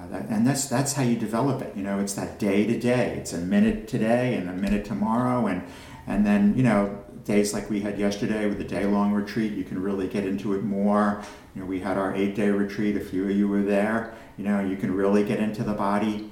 Uh, 0.00 0.06
that, 0.08 0.28
and 0.28 0.46
that's 0.46 0.66
that's 0.66 0.94
how 0.94 1.02
you 1.02 1.16
develop 1.16 1.60
it. 1.62 1.76
You 1.76 1.82
know, 1.82 1.98
it's 1.98 2.14
that 2.14 2.38
day 2.38 2.66
to 2.66 2.78
day. 2.78 3.16
It's 3.18 3.32
a 3.32 3.38
minute 3.38 3.88
today 3.88 4.34
and 4.34 4.48
a 4.48 4.52
minute 4.52 4.84
tomorrow, 4.84 5.46
and 5.46 5.62
and 6.06 6.24
then 6.24 6.56
you 6.56 6.62
know 6.62 7.04
days 7.24 7.52
like 7.52 7.68
we 7.68 7.80
had 7.80 7.98
yesterday 7.98 8.48
with 8.48 8.60
a 8.60 8.64
day 8.64 8.86
long 8.86 9.12
retreat. 9.12 9.52
You 9.52 9.64
can 9.64 9.80
really 9.82 10.08
get 10.08 10.24
into 10.24 10.54
it 10.54 10.62
more. 10.62 11.22
You 11.54 11.62
know, 11.62 11.66
we 11.66 11.80
had 11.80 11.98
our 11.98 12.14
eight 12.14 12.34
day 12.34 12.48
retreat. 12.50 12.96
A 12.96 13.00
few 13.00 13.24
of 13.24 13.30
you 13.32 13.48
were 13.48 13.62
there. 13.62 14.14
You 14.38 14.44
know, 14.44 14.60
you 14.60 14.76
can 14.76 14.94
really 14.94 15.24
get 15.24 15.38
into 15.38 15.62
the 15.64 15.74
body. 15.74 16.30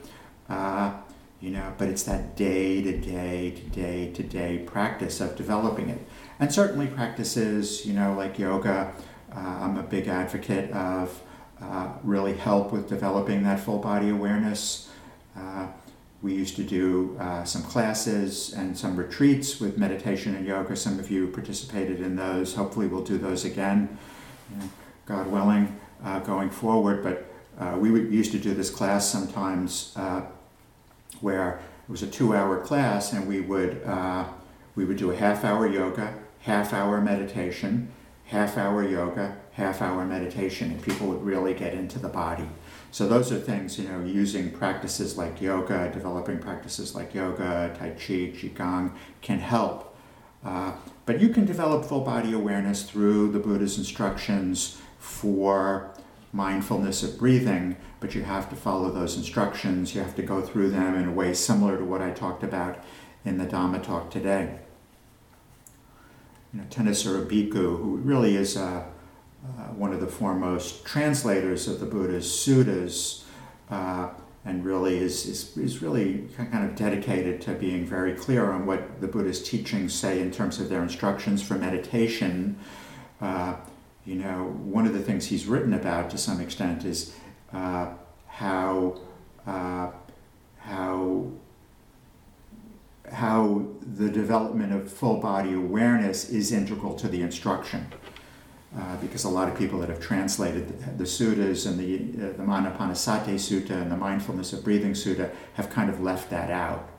Uh, 0.48 0.94
you 1.40 1.50
know, 1.50 1.72
but 1.76 1.88
it's 1.88 2.02
that 2.04 2.36
day 2.36 2.82
to 2.82 2.96
day 2.96 3.50
to 3.50 3.62
day 3.62 4.12
to 4.12 4.22
day 4.22 4.58
practice 4.66 5.20
of 5.20 5.36
developing 5.36 5.90
it, 5.90 6.00
and 6.40 6.52
certainly 6.52 6.86
practices. 6.86 7.84
You 7.84 7.92
know, 7.92 8.14
like 8.14 8.38
yoga. 8.38 8.94
Uh, 9.30 9.40
I'm 9.40 9.76
a 9.76 9.82
big 9.82 10.08
advocate 10.08 10.70
of 10.70 11.20
uh, 11.60 11.88
really 12.04 12.34
help 12.34 12.72
with 12.72 12.88
developing 12.88 13.42
that 13.42 13.58
full 13.58 13.78
body 13.78 14.10
awareness. 14.10 14.88
Uh, 15.36 15.66
we 16.22 16.34
used 16.34 16.56
to 16.56 16.62
do 16.62 17.16
uh, 17.20 17.44
some 17.44 17.62
classes 17.62 18.52
and 18.52 18.76
some 18.76 18.96
retreats 18.96 19.60
with 19.60 19.78
meditation 19.78 20.34
and 20.34 20.46
yoga. 20.46 20.76
Some 20.76 20.98
of 20.98 21.10
you 21.10 21.28
participated 21.28 22.00
in 22.00 22.16
those. 22.16 22.54
Hopefully, 22.54 22.86
we'll 22.86 23.04
do 23.04 23.18
those 23.18 23.44
again, 23.44 23.98
God 25.06 25.26
willing, 25.28 25.78
uh, 26.04 26.20
going 26.20 26.50
forward. 26.50 27.02
But 27.02 27.26
uh, 27.58 27.76
we 27.78 27.90
used 27.90 28.32
to 28.32 28.38
do 28.38 28.54
this 28.54 28.70
class 28.70 29.08
sometimes 29.08 29.96
where 31.20 31.60
it 31.88 31.90
was 31.90 32.02
a 32.02 32.06
two-hour 32.06 32.60
class, 32.60 33.12
and 33.12 33.26
we 33.26 33.40
would 33.40 33.82
we 34.74 34.84
would 34.84 34.96
do 34.96 35.10
a 35.10 35.16
half-hour 35.16 35.66
yoga, 35.66 36.14
half-hour 36.40 37.00
meditation, 37.00 37.90
half-hour 38.26 38.88
yoga, 38.88 39.36
half 39.58 39.82
hour 39.82 40.04
meditation 40.04 40.70
and 40.70 40.80
people 40.80 41.08
would 41.08 41.22
really 41.24 41.52
get 41.52 41.74
into 41.74 41.98
the 41.98 42.08
body. 42.08 42.48
So 42.92 43.08
those 43.08 43.32
are 43.32 43.38
things, 43.38 43.76
you 43.76 43.88
know, 43.88 44.04
using 44.04 44.52
practices 44.52 45.18
like 45.18 45.42
yoga, 45.42 45.90
developing 45.92 46.38
practices 46.38 46.94
like 46.94 47.12
yoga, 47.12 47.74
Tai 47.76 47.90
Chi, 47.90 48.32
Qigong 48.38 48.92
can 49.20 49.40
help. 49.40 49.96
Uh, 50.44 50.72
but 51.06 51.20
you 51.20 51.30
can 51.30 51.44
develop 51.44 51.84
full 51.84 52.02
body 52.02 52.32
awareness 52.32 52.84
through 52.84 53.32
the 53.32 53.40
Buddha's 53.40 53.76
instructions 53.76 54.80
for 54.98 55.92
mindfulness 56.32 57.02
of 57.02 57.18
breathing, 57.18 57.76
but 57.98 58.14
you 58.14 58.22
have 58.22 58.48
to 58.50 58.54
follow 58.54 58.92
those 58.92 59.16
instructions. 59.16 59.92
You 59.92 60.02
have 60.02 60.14
to 60.14 60.22
go 60.22 60.40
through 60.40 60.70
them 60.70 60.94
in 60.94 61.08
a 61.08 61.12
way 61.12 61.34
similar 61.34 61.76
to 61.76 61.84
what 61.84 62.00
I 62.00 62.12
talked 62.12 62.44
about 62.44 62.78
in 63.24 63.38
the 63.38 63.46
Dhamma 63.46 63.82
talk 63.82 64.10
today. 64.10 64.60
You 66.52 66.60
know, 66.60 66.66
Thanissaro 66.70 67.26
Bhikkhu, 67.26 67.52
who 67.52 67.96
really 67.96 68.36
is 68.36 68.56
a 68.56 68.86
uh, 69.44 69.72
one 69.74 69.92
of 69.92 70.00
the 70.00 70.06
foremost 70.06 70.84
translators 70.84 71.68
of 71.68 71.80
the 71.80 71.86
Buddha's 71.86 72.26
suttas, 72.26 73.22
uh, 73.70 74.10
and 74.44 74.64
really 74.64 74.96
is, 74.98 75.26
is, 75.26 75.56
is 75.56 75.82
really 75.82 76.28
kind 76.36 76.64
of 76.64 76.74
dedicated 76.74 77.40
to 77.42 77.52
being 77.52 77.84
very 77.84 78.14
clear 78.14 78.50
on 78.50 78.66
what 78.66 79.00
the 79.00 79.06
Buddha's 79.06 79.42
teachings 79.42 79.92
say 79.94 80.20
in 80.20 80.30
terms 80.30 80.58
of 80.58 80.68
their 80.68 80.82
instructions 80.82 81.42
for 81.42 81.54
meditation. 81.54 82.58
Uh, 83.20 83.56
you 84.04 84.14
know, 84.14 84.44
one 84.64 84.86
of 84.86 84.94
the 84.94 85.02
things 85.02 85.26
he's 85.26 85.46
written 85.46 85.74
about 85.74 86.10
to 86.10 86.18
some 86.18 86.40
extent 86.40 86.84
is 86.84 87.14
uh, 87.52 87.92
how 88.26 88.98
uh, 89.46 89.90
how 90.58 91.30
how 93.12 93.66
the 93.96 94.08
development 94.10 94.72
of 94.72 94.90
full 94.90 95.18
body 95.18 95.54
awareness 95.54 96.28
is 96.28 96.52
integral 96.52 96.94
to 96.94 97.08
the 97.08 97.22
instruction 97.22 97.86
uh, 98.76 98.96
because 98.96 99.24
a 99.24 99.28
lot 99.28 99.48
of 99.48 99.56
people 99.56 99.78
that 99.78 99.88
have 99.88 100.00
translated 100.00 100.68
the, 100.68 100.90
the 100.92 101.04
suttas 101.04 101.66
and 101.66 101.78
the, 101.78 102.22
uh, 102.22 102.32
the 102.32 102.42
Anapanasati 102.42 103.34
Sutta 103.34 103.70
and 103.70 103.90
the 103.90 103.96
Mindfulness 103.96 104.52
of 104.52 104.62
Breathing 104.62 104.92
Sutta 104.92 105.30
have 105.54 105.70
kind 105.70 105.88
of 105.88 106.00
left 106.00 106.28
that 106.30 106.50
out, 106.50 106.90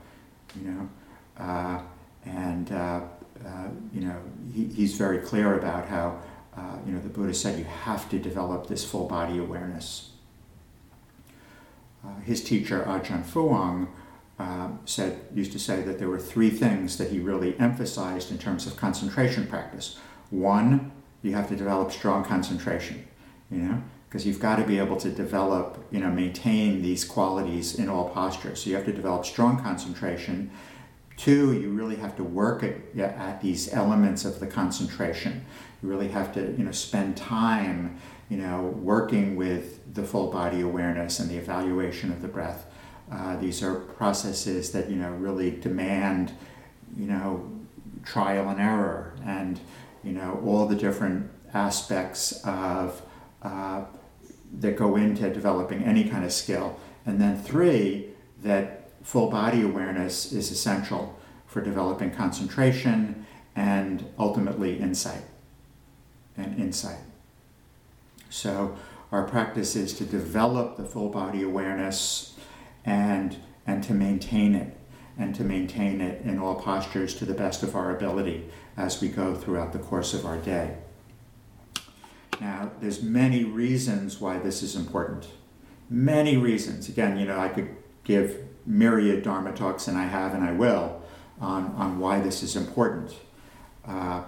you 0.60 0.72
know. 0.72 0.90
Uh, 1.38 1.82
and, 2.26 2.72
uh, 2.72 3.02
uh, 3.46 3.68
you 3.94 4.02
know, 4.02 4.20
he, 4.52 4.66
he's 4.66 4.96
very 4.96 5.20
clear 5.20 5.60
about 5.60 5.88
how, 5.88 6.20
uh, 6.58 6.78
you 6.88 6.92
know, 6.92 7.00
the 7.00 7.10
Buddha 7.10 7.34
said 7.36 7.60
you 7.60 7.66
have 7.66 8.10
to 8.10 8.18
develop 8.18 8.68
this 8.68 8.84
full 8.84 9.08
body 9.08 9.38
awareness. 9.38 10.10
his 12.24 12.44
teacher, 12.44 12.84
Ajahn 12.88 13.24
Fuang, 13.24 13.88
said, 14.86 15.22
used 15.36 15.52
to 15.52 15.60
say 15.60 15.84
that 15.84 16.00
there 16.00 16.10
were 16.10 16.20
three 16.20 16.50
things 16.50 16.98
that 16.98 17.12
he 17.12 17.20
really 17.20 17.58
emphasized 17.60 18.32
in 18.32 18.40
terms 18.40 18.66
of 18.66 18.76
concentration 18.76 19.46
practice. 19.46 20.00
One, 20.32 20.92
you 21.22 21.34
have 21.34 21.48
to 21.50 21.56
develop 21.56 21.92
strong 21.92 22.24
concentration, 22.24 23.08
you 23.52 23.58
know, 23.58 23.84
because 24.08 24.26
you've 24.26 24.40
got 24.40 24.56
to 24.56 24.64
be 24.64 24.80
able 24.80 24.98
to 24.98 25.10
develop, 25.10 25.86
you 25.92 26.00
know, 26.00 26.10
maintain 26.10 26.82
these 26.82 27.06
qualities 27.06 27.76
in 27.76 27.90
all 27.90 28.10
postures. 28.10 28.64
So 28.64 28.70
you 28.70 28.76
have 28.76 28.86
to 28.86 28.94
develop 28.94 29.26
strong 29.26 29.62
concentration. 29.62 30.50
Two, 31.18 31.54
you 31.54 31.70
really 31.70 31.98
have 31.98 32.16
to 32.16 32.24
work 32.24 32.64
at, 32.64 32.98
at 32.98 33.42
these 33.42 33.74
elements 33.74 34.26
of 34.26 34.40
the 34.40 34.48
concentration. 34.48 35.46
You 35.84 35.90
really 35.90 36.08
have 36.10 36.34
to, 36.34 36.56
you 36.58 36.64
know, 36.64 36.72
spend 36.72 37.18
time, 37.18 38.00
you 38.30 38.38
know, 38.38 38.62
working 38.62 39.36
with 39.36 39.94
the 39.94 40.04
full 40.04 40.32
body 40.32 40.62
awareness 40.62 41.20
and 41.20 41.30
the 41.30 41.38
evaluation 41.38 42.12
of 42.12 42.22
the 42.22 42.28
breath. 42.28 42.66
Uh, 43.12 43.36
these 43.38 43.62
are 43.64 43.76
processes 43.76 44.72
that, 44.72 44.90
you 44.90 44.96
know, 44.96 45.12
really 45.12 45.52
demand, 45.52 46.32
you 46.96 47.08
know, 47.08 47.50
trial 48.06 48.50
and 48.50 48.60
error 48.60 49.14
and 49.26 49.60
you 50.04 50.12
know, 50.12 50.42
all 50.46 50.66
the 50.66 50.76
different 50.76 51.30
aspects 51.54 52.44
of 52.44 53.02
uh, 53.42 53.84
that 54.60 54.76
go 54.76 54.96
into 54.96 55.32
developing 55.32 55.84
any 55.84 56.10
kind 56.10 56.26
of 56.26 56.32
skill. 56.32 56.80
And 57.06 57.20
then 57.22 57.42
three, 57.42 58.10
that 58.42 58.90
full 59.04 59.30
body 59.30 59.62
awareness 59.62 60.32
is 60.32 60.52
essential 60.52 61.18
for 61.46 61.62
developing 61.62 62.12
concentration 62.12 63.26
and 63.56 64.06
ultimately 64.18 64.80
insight 64.80 65.24
and 66.38 66.60
insight. 66.60 67.00
So 68.30 68.78
our 69.12 69.24
practice 69.24 69.76
is 69.76 69.94
to 69.94 70.06
develop 70.06 70.78
the 70.78 70.86
full 70.86 71.10
body 71.10 71.42
awareness 71.42 72.38
and 72.86 73.38
and 73.66 73.84
to 73.84 73.94
maintain 73.94 74.56
it 74.56 74.79
and 75.20 75.36
to 75.36 75.44
maintain 75.44 76.00
it 76.00 76.22
in 76.24 76.40
all 76.40 76.56
postures 76.56 77.14
to 77.14 77.26
the 77.26 77.34
best 77.34 77.62
of 77.62 77.76
our 77.76 77.96
ability 77.96 78.50
as 78.78 79.02
we 79.02 79.10
go 79.10 79.36
throughout 79.36 79.74
the 79.74 79.80
course 79.80 80.14
of 80.14 80.26
our 80.26 80.38
day. 80.38 80.78
Now, 82.40 82.72
there's 82.80 83.04
many 83.04 83.44
reasons 83.44 84.22
why 84.22 84.40
this 84.40 84.64
is 84.64 84.76
important. 84.76 85.28
Many 85.90 86.38
reasons. 86.38 86.88
Again, 86.88 87.20
you 87.20 87.26
know, 87.26 87.38
I 87.38 87.50
could 87.50 87.76
give 88.06 88.38
myriad 88.66 89.24
Dharma 89.24 89.52
talks, 89.52 89.90
and 89.90 89.98
I 89.98 90.06
have 90.06 90.34
and 90.34 90.44
I 90.44 90.54
will, 90.54 91.02
on, 91.42 91.66
on 91.76 92.00
why 92.00 92.22
this 92.22 92.42
is 92.42 92.56
important. 92.56 93.14
Uh, 93.86 94.24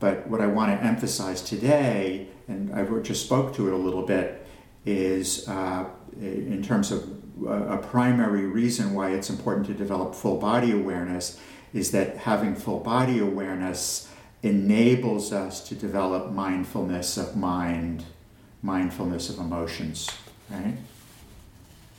but 0.00 0.26
what 0.26 0.40
I 0.40 0.46
want 0.46 0.76
to 0.76 0.84
emphasize 0.84 1.40
today, 1.40 2.26
and 2.48 2.74
I 2.74 2.84
just 3.00 3.24
spoke 3.24 3.54
to 3.54 3.68
it 3.68 3.72
a 3.72 3.76
little 3.76 4.02
bit, 4.02 4.44
is 4.84 5.48
uh, 5.48 5.84
in 6.20 6.60
terms 6.64 6.90
of 6.90 7.21
a 7.48 7.78
primary 7.78 8.46
reason 8.46 8.94
why 8.94 9.10
it's 9.10 9.30
important 9.30 9.66
to 9.66 9.74
develop 9.74 10.14
full 10.14 10.38
body 10.38 10.72
awareness 10.72 11.40
is 11.72 11.90
that 11.92 12.18
having 12.18 12.54
full 12.54 12.80
body 12.80 13.18
awareness 13.18 14.12
enables 14.42 15.32
us 15.32 15.66
to 15.68 15.74
develop 15.74 16.32
mindfulness 16.32 17.16
of 17.16 17.36
mind, 17.36 18.04
mindfulness 18.62 19.30
of 19.30 19.38
emotions, 19.38 20.08
right? 20.50 20.76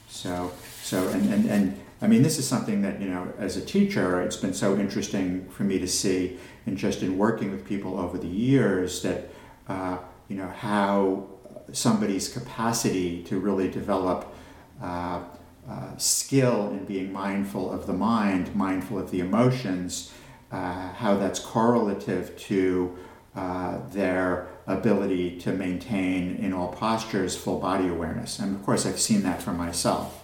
So, 0.10 0.52
so 0.84 1.08
and, 1.10 1.34
and, 1.34 1.46
and 1.50 1.80
I 2.02 2.08
mean, 2.08 2.22
this 2.22 2.38
is 2.38 2.48
something 2.48 2.82
that, 2.82 3.02
you 3.02 3.08
know, 3.08 3.32
as 3.40 3.56
a 3.56 3.62
teacher, 3.62 4.22
it's 4.22 4.36
been 4.36 4.54
so 4.54 4.78
interesting 4.78 5.50
for 5.50 5.64
me 5.64 5.80
to 5.80 5.88
see, 5.88 6.38
and 6.66 6.78
just 6.78 7.02
in 7.02 7.18
working 7.18 7.50
with 7.50 7.66
people 7.66 7.98
over 7.98 8.18
the 8.18 8.28
years, 8.28 9.02
that, 9.04 9.30
uh, 9.70 9.98
you 10.28 10.36
know, 10.36 10.50
how 10.50 11.28
somebody's 11.72 12.28
capacity 12.28 13.24
to 13.24 13.40
really 13.40 13.70
develop 13.70 14.36
uh, 14.82 15.22
uh, 15.70 15.98
skill 15.98 16.70
in 16.72 16.86
being 16.86 17.12
mindful 17.12 17.72
of 17.72 17.88
the 17.88 17.94
mind, 17.94 18.56
mindful 18.56 19.00
of 19.00 19.12
the 19.12 19.20
emotions, 19.20 20.12
uh, 20.52 20.92
how 20.94 21.16
that's 21.16 21.40
correlative 21.40 22.38
to 22.38 22.98
uh, 23.36 23.80
their 23.90 24.48
ability 24.68 25.40
to 25.40 25.52
maintain 25.52 26.36
in 26.36 26.54
all 26.54 26.72
postures 26.72 27.36
full 27.36 27.60
body 27.60 27.88
awareness. 27.88 28.40
And 28.40 28.56
of 28.56 28.64
course, 28.64 28.86
I've 28.86 29.00
seen 29.00 29.24
that 29.24 29.42
for 29.42 29.52
myself. 29.52 30.24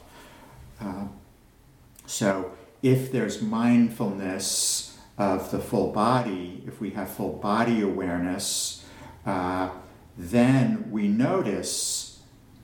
Uh, 0.79 1.05
so, 2.05 2.51
if 2.81 3.12
there's 3.12 3.41
mindfulness 3.41 4.98
of 5.17 5.51
the 5.51 5.60
full 5.60 5.91
body, 5.91 6.63
if 6.65 6.79
we 6.79 6.91
have 6.91 7.10
full 7.10 7.34
body 7.34 7.81
awareness, 7.81 8.86
uh, 9.25 9.69
then 10.17 10.89
we 10.91 11.08
notice 11.08 12.22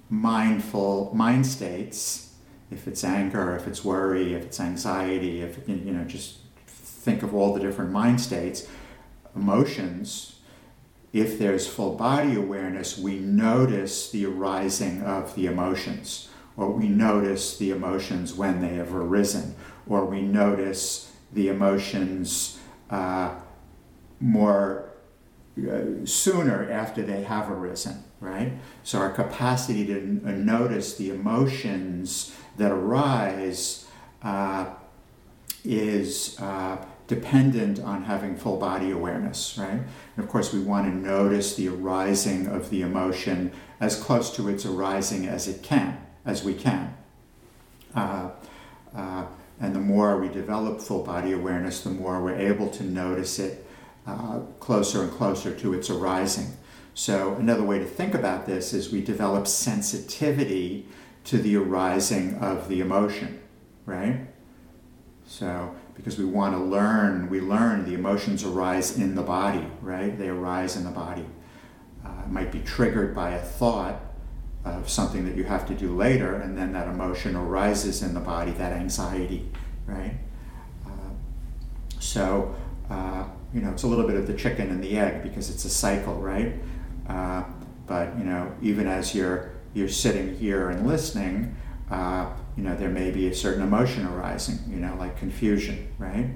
mindful 0.09 1.11
mind 1.13 1.45
states. 1.45 2.24
If 2.71 2.87
it's 2.87 3.03
anger, 3.03 3.55
if 3.55 3.67
it's 3.67 3.85
worry, 3.85 4.33
if 4.33 4.43
it's 4.43 4.59
anxiety, 4.59 5.41
if 5.41 5.67
you 5.67 5.75
know, 5.75 6.03
just 6.05 6.39
think 6.67 7.21
of 7.21 7.33
all 7.35 7.53
the 7.53 7.59
different 7.59 7.91
mind 7.91 8.19
states, 8.19 8.67
emotions, 9.35 10.39
if 11.13 11.37
there's 11.39 11.67
full 11.67 11.95
body 11.95 12.35
awareness, 12.35 12.97
we 12.97 13.19
notice 13.19 14.09
the 14.11 14.25
arising 14.25 15.01
of 15.03 15.35
the 15.35 15.45
emotions, 15.45 16.29
or 16.57 16.71
we 16.71 16.89
notice 16.89 17.57
the 17.57 17.71
emotions 17.71 18.33
when 18.33 18.61
they 18.61 18.75
have 18.75 18.93
arisen, 18.93 19.55
or 19.87 20.05
we 20.05 20.21
notice 20.21 21.11
the 21.31 21.47
emotions 21.49 22.59
uh, 22.89 23.35
more 24.19 24.89
uh, 25.57 26.05
sooner 26.05 26.69
after 26.71 27.01
they 27.01 27.23
have 27.23 27.49
arisen, 27.49 28.03
right? 28.19 28.53
So 28.83 28.99
our 28.99 29.11
capacity 29.11 29.85
to 29.85 29.93
n- 29.93 30.21
uh, 30.25 30.31
notice 30.31 30.95
the 30.95 31.09
emotions 31.09 32.35
that 32.57 32.71
arise 32.71 33.87
uh, 34.23 34.67
is 35.63 36.39
uh, 36.39 36.77
dependent 37.07 37.79
on 37.79 38.03
having 38.03 38.35
full 38.35 38.57
body 38.57 38.91
awareness, 38.91 39.57
right? 39.57 39.81
And 40.15 40.23
of 40.23 40.27
course, 40.27 40.53
we 40.53 40.59
want 40.59 40.87
to 40.87 40.95
notice 40.95 41.55
the 41.55 41.67
arising 41.67 42.47
of 42.47 42.69
the 42.69 42.81
emotion 42.81 43.51
as 43.79 44.01
close 44.01 44.33
to 44.35 44.49
its 44.49 44.65
arising 44.65 45.27
as 45.27 45.47
it 45.47 45.61
can, 45.61 45.97
as 46.25 46.43
we 46.43 46.53
can. 46.53 46.95
Uh, 47.93 48.29
uh, 48.95 49.25
and 49.59 49.75
the 49.75 49.79
more 49.79 50.19
we 50.19 50.27
develop 50.27 50.81
full 50.81 51.03
body 51.03 51.31
awareness, 51.31 51.81
the 51.81 51.89
more 51.89 52.21
we're 52.21 52.35
able 52.35 52.69
to 52.69 52.83
notice 52.83 53.39
it 53.39 53.65
uh, 54.07 54.39
closer 54.59 55.03
and 55.03 55.11
closer 55.11 55.53
to 55.53 55.73
its 55.73 55.89
arising. 55.89 56.57
So, 56.97 57.35
another 57.35 57.61
way 57.61 57.77
to 57.77 57.85
think 57.85 58.13
about 58.13 58.45
this 58.45 58.71
is 58.71 58.89
we 58.89 59.01
develop 59.01 59.47
sensitivity 59.47 60.87
to 61.25 61.37
the 61.37 61.57
arising 61.57 62.35
of 62.35 62.69
the 62.69 62.79
emotion, 62.79 63.41
right? 63.85 64.27
So, 65.25 65.75
because 65.93 66.17
we 66.17 66.23
want 66.23 66.55
to 66.55 66.63
learn, 66.63 67.29
we 67.29 67.41
learn 67.41 67.83
the 67.83 67.95
emotions 67.95 68.45
arise 68.45 68.97
in 68.97 69.15
the 69.15 69.23
body, 69.23 69.67
right? 69.81 70.17
They 70.17 70.29
arise 70.29 70.77
in 70.77 70.85
the 70.85 70.89
body. 70.89 71.25
Uh, 72.05 72.11
it 72.25 72.31
might 72.31 72.49
be 72.53 72.61
triggered 72.61 73.13
by 73.13 73.31
a 73.31 73.41
thought 73.41 73.99
of 74.63 74.89
something 74.89 75.25
that 75.25 75.35
you 75.35 75.43
have 75.43 75.67
to 75.67 75.73
do 75.73 75.93
later, 75.93 76.35
and 76.35 76.57
then 76.57 76.71
that 76.71 76.87
emotion 76.87 77.35
arises 77.35 78.03
in 78.03 78.13
the 78.13 78.21
body, 78.21 78.51
that 78.51 78.71
anxiety, 78.71 79.51
right? 79.85 80.15
Uh, 80.85 80.89
so, 81.99 82.55
uh, 82.89 83.25
you 83.53 83.59
know, 83.59 83.71
it's 83.71 83.83
a 83.83 83.87
little 83.87 84.07
bit 84.07 84.15
of 84.15 84.27
the 84.27 84.33
chicken 84.33 84.69
and 84.69 84.81
the 84.81 84.97
egg 84.97 85.23
because 85.23 85.49
it's 85.49 85.65
a 85.65 85.69
cycle, 85.69 86.15
right? 86.21 86.55
Uh, 87.07 87.43
but, 87.87 88.17
you 88.17 88.23
know, 88.23 88.51
even 88.61 88.87
as 88.87 89.13
you're, 89.13 89.51
you're 89.73 89.89
sitting 89.89 90.35
here 90.37 90.69
and 90.69 90.87
listening, 90.87 91.55
uh, 91.91 92.29
you 92.57 92.63
know, 92.63 92.75
there 92.75 92.89
may 92.89 93.11
be 93.11 93.27
a 93.27 93.33
certain 93.33 93.61
emotion 93.61 94.07
arising, 94.07 94.59
you 94.67 94.77
know, 94.77 94.95
like 94.97 95.17
confusion, 95.17 95.87
right? 95.99 96.27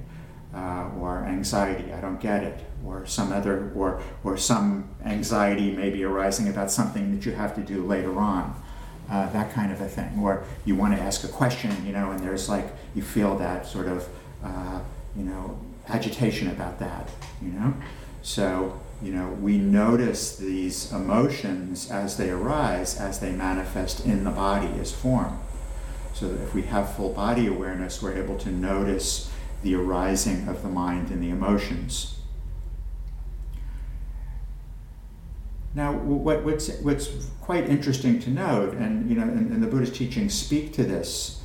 Uh, 0.53 0.89
or 0.99 1.23
anxiety, 1.25 1.91
I 1.93 2.01
don't 2.01 2.19
get 2.19 2.43
it, 2.43 2.59
or 2.85 3.05
some 3.05 3.31
other, 3.31 3.71
or, 3.75 4.01
or 4.23 4.37
some 4.37 4.89
anxiety 5.05 5.71
may 5.71 5.89
be 5.89 6.03
arising 6.03 6.49
about 6.49 6.71
something 6.71 7.15
that 7.15 7.25
you 7.25 7.31
have 7.31 7.55
to 7.55 7.61
do 7.61 7.85
later 7.85 8.19
on, 8.19 8.61
uh, 9.09 9.29
that 9.31 9.53
kind 9.53 9.71
of 9.71 9.79
a 9.81 9.87
thing. 9.87 10.19
Or 10.19 10.43
you 10.65 10.75
want 10.75 10.95
to 10.95 11.01
ask 11.01 11.23
a 11.23 11.27
question, 11.27 11.71
you 11.85 11.93
know, 11.93 12.11
and 12.11 12.19
there's 12.19 12.49
like, 12.49 12.67
you 12.93 13.01
feel 13.01 13.37
that 13.37 13.65
sort 13.65 13.87
of, 13.87 14.07
uh, 14.43 14.79
you 15.15 15.23
know, 15.23 15.59
agitation 15.87 16.49
about 16.49 16.79
that, 16.79 17.09
you 17.41 17.49
know? 17.49 17.73
So, 18.21 18.79
you 19.01 19.13
know, 19.13 19.29
we 19.29 19.57
notice 19.57 20.35
these 20.35 20.91
emotions 20.91 21.89
as 21.89 22.17
they 22.17 22.29
arise, 22.29 22.99
as 22.99 23.19
they 23.19 23.31
manifest 23.31 24.05
in 24.05 24.23
the 24.25 24.31
body 24.31 24.67
as 24.79 24.91
form. 24.91 25.39
So 26.13 26.27
that 26.27 26.43
if 26.43 26.53
we 26.53 26.63
have 26.63 26.95
full 26.95 27.13
body 27.13 27.47
awareness, 27.47 28.01
we're 28.01 28.17
able 28.17 28.37
to 28.39 28.51
notice 28.51 29.31
the 29.63 29.75
arising 29.75 30.47
of 30.49 30.63
the 30.63 30.69
mind 30.69 31.11
and 31.11 31.23
the 31.23 31.29
emotions. 31.29 32.19
Now, 35.75 35.93
what, 35.93 36.43
what's, 36.43 36.69
what's 36.79 37.29
quite 37.41 37.69
interesting 37.69 38.19
to 38.21 38.29
note, 38.29 38.73
and 38.73 39.09
you 39.09 39.15
know, 39.15 39.23
and, 39.23 39.51
and 39.51 39.63
the 39.63 39.67
Buddhist 39.67 39.95
teachings 39.95 40.33
speak 40.33 40.73
to 40.73 40.83
this, 40.83 41.41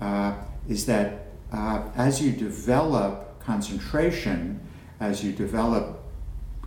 uh, 0.00 0.34
is 0.68 0.86
that 0.86 1.28
uh, 1.52 1.88
as 1.96 2.20
you 2.20 2.32
develop 2.32 3.40
concentration, 3.40 4.60
as 4.98 5.24
you 5.24 5.32
develop 5.32 5.99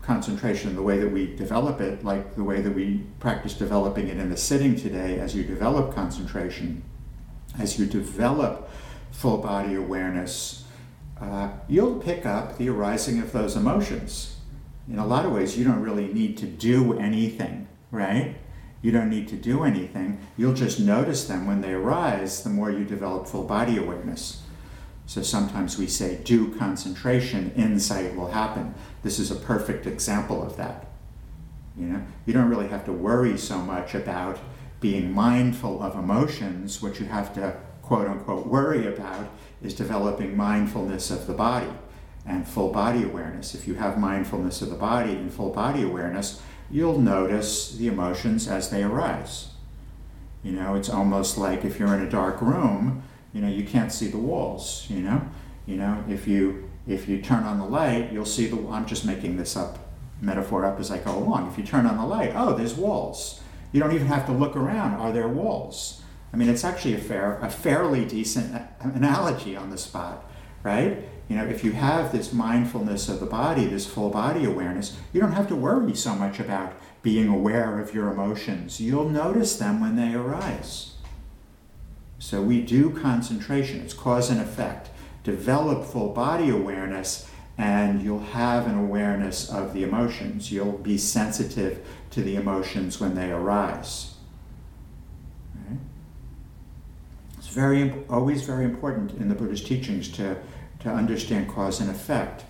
concentration 0.04 0.76
the 0.76 0.82
way 0.82 1.00
that 1.00 1.10
we 1.10 1.34
develop 1.36 1.80
it, 1.80 2.04
like 2.04 2.36
the 2.36 2.44
way 2.44 2.62
that 2.62 2.74
we 2.74 3.02
practice 3.20 3.54
developing 3.54 4.10
it 4.10 4.18
in 4.18 4.30
the 4.30 4.38
sitting 4.38 4.76
today, 4.76 5.20
as 5.20 5.36
you 5.36 5.44
develop 5.44 5.96
concentration, 5.96 6.84
as 7.58 7.80
you 7.80 7.86
develop 7.86 8.70
full 9.12 9.38
body 9.38 9.76
awareness, 9.76 10.66
uh, 11.22 11.50
you'll 11.70 12.00
pick 12.00 12.26
up 12.26 12.58
the 12.58 12.68
arising 12.70 13.20
of 13.20 13.32
those 13.32 13.56
emotions. 13.56 14.36
In 14.90 15.00
a 15.00 15.06
lot 15.06 15.26
of 15.26 15.32
ways, 15.32 15.58
you 15.58 15.64
don't 15.64 15.82
really 15.82 16.12
need 16.12 16.38
to 16.40 16.46
do 16.46 17.00
anything, 17.00 17.70
right? 17.90 18.36
You 18.82 18.92
don't 18.92 19.10
need 19.10 19.30
to 19.30 19.38
do 19.38 19.64
anything. 19.64 20.20
You'll 20.36 20.54
just 20.54 20.80
notice 20.82 21.26
them 21.26 21.48
when 21.48 21.62
they 21.62 21.72
arise 21.72 22.44
the 22.44 22.50
more 22.50 22.70
you 22.70 22.84
develop 22.84 23.28
full 23.28 23.46
body 23.46 23.78
awareness. 23.78 24.43
So 25.06 25.22
sometimes 25.22 25.78
we 25.78 25.88
say, 25.88 26.20
do 26.24 26.56
concentration, 26.56 27.52
insight 27.56 28.16
will 28.16 28.32
happen. 28.32 28.74
This 29.04 29.20
is 29.20 29.32
a 29.32 29.36
perfect 29.36 29.86
example 29.86 30.42
of 30.42 30.56
that. 30.58 30.88
You 31.78 31.86
know, 31.88 32.04
you 32.26 32.34
don't 32.34 32.50
really 32.50 32.68
have 32.68 32.86
to 32.86 32.94
worry 32.94 33.38
so 33.38 33.58
much 33.58 33.96
about 33.96 34.40
being 34.80 35.12
mindful 35.12 35.82
of 35.82 35.96
emotions. 35.96 36.82
What 36.82 37.00
you 37.00 37.06
have 37.08 37.34
to 37.36 37.58
quote 37.82 38.08
unquote 38.08 38.48
worry 38.48 38.88
about 38.88 39.30
is 39.62 39.74
developing 39.74 40.38
mindfulness 40.38 41.12
of 41.12 41.28
the 41.28 41.34
body 41.34 41.72
and 42.26 42.48
full 42.48 42.72
body 42.72 43.04
awareness. 43.04 43.54
If 43.54 43.68
you 43.68 43.76
have 43.76 43.98
mindfulness 43.98 44.62
of 44.62 44.70
the 44.70 44.76
body 44.76 45.12
and 45.12 45.34
full 45.34 45.50
body 45.50 45.84
awareness, 45.84 46.42
you'll 46.70 47.00
notice 47.00 47.76
the 47.76 47.88
emotions 47.88 48.48
as 48.48 48.70
they 48.70 48.84
arise. 48.84 49.50
You 50.44 50.54
know, 50.54 50.76
it's 50.76 50.90
almost 50.90 51.38
like 51.38 51.64
if 51.64 51.80
you're 51.80 51.94
in 51.94 52.02
a 52.02 52.10
dark 52.10 52.42
room, 52.42 53.04
you 53.34 53.42
know 53.42 53.48
you 53.48 53.66
can't 53.66 53.92
see 53.92 54.08
the 54.08 54.18
walls 54.18 54.86
you 54.90 55.02
know? 55.02 55.22
You 55.66 55.78
know 55.78 56.04
if 56.08 56.28
you 56.28 56.70
if 56.88 57.08
you 57.08 57.22
turn 57.22 57.44
on 57.44 57.60
the 57.60 57.66
light 57.66 58.12
you'll 58.12 58.26
see 58.26 58.48
the 58.48 58.58
i'm 58.70 58.86
just 58.86 59.06
making 59.06 59.38
this 59.38 59.58
up 59.58 59.80
metaphor 60.22 60.66
up 60.66 60.80
as 60.80 60.92
i 60.92 60.98
go 60.98 61.18
along. 61.18 61.50
If 61.52 61.58
you 61.58 61.64
turn 61.64 61.86
on 61.86 61.98
the 61.98 62.06
light 62.06 62.32
oh 62.36 62.54
there's 62.54 62.76
walls. 62.76 63.42
You 63.72 63.80
don't 63.80 63.94
even 63.94 64.08
have 64.08 64.26
to 64.28 64.32
look 64.32 64.56
around 64.56 64.94
are 64.94 65.12
there 65.12 65.28
walls? 65.28 66.02
I 66.32 66.38
mean 66.38 66.50
it's 66.50 66.64
actually 66.64 66.94
a 66.96 67.00
fair 67.00 67.40
a 67.42 67.50
fairly 67.50 68.06
decent 68.06 68.62
analogy 68.80 69.56
on 69.56 69.70
the 69.70 69.78
spot 69.78 70.30
right? 70.62 71.10
You 71.30 71.38
know 71.38 71.46
if 71.46 71.64
you 71.64 71.72
have 71.72 72.12
this 72.12 72.34
mindfulness 72.34 73.10
of 73.10 73.20
the 73.20 73.26
body 73.26 73.66
this 73.66 73.88
full 73.88 74.10
body 74.10 74.46
awareness 74.46 74.98
you 75.12 75.22
don't 75.22 75.34
have 75.34 75.48
to 75.48 75.56
worry 75.56 75.96
so 75.96 76.14
much 76.16 76.40
about 76.40 76.74
being 77.02 77.28
aware 77.28 77.80
of 77.80 77.94
your 77.94 78.10
emotions. 78.12 78.80
You'll 78.80 79.10
notice 79.10 79.58
them 79.58 79.82
when 79.82 79.96
they 79.96 80.14
arise 80.14 80.93
so 82.24 82.42
we 82.42 82.62
do 82.62 82.90
concentration, 82.90 83.82
it's 83.82 83.94
cause 83.94 84.30
and 84.30 84.40
effect. 84.40 84.90
develop 85.26 85.84
full 85.84 86.14
body 86.14 86.50
awareness 86.50 87.30
and 87.58 88.02
you'll 88.02 88.20
have 88.20 88.66
an 88.66 88.80
awareness 88.80 89.50
of 89.50 89.74
the 89.74 89.84
emotions. 89.84 90.50
You'll 90.50 90.78
be 90.78 90.98
sensitive 90.98 91.86
to 92.12 92.24
the 92.24 92.38
emotions 92.38 92.98
when 92.98 93.16
they 93.16 93.30
arise. 93.30 94.16
Right? 95.54 95.80
It's 97.38 97.48
very, 97.48 97.94
always 98.10 98.44
very 98.44 98.64
important 98.64 99.12
in 99.20 99.28
the 99.28 99.36
Buddha's 99.36 99.62
teachings 99.62 100.08
to, 100.14 100.38
to 100.80 100.90
understand 100.90 101.50
cause 101.50 101.82
and 101.82 101.92
effect. 101.92 102.46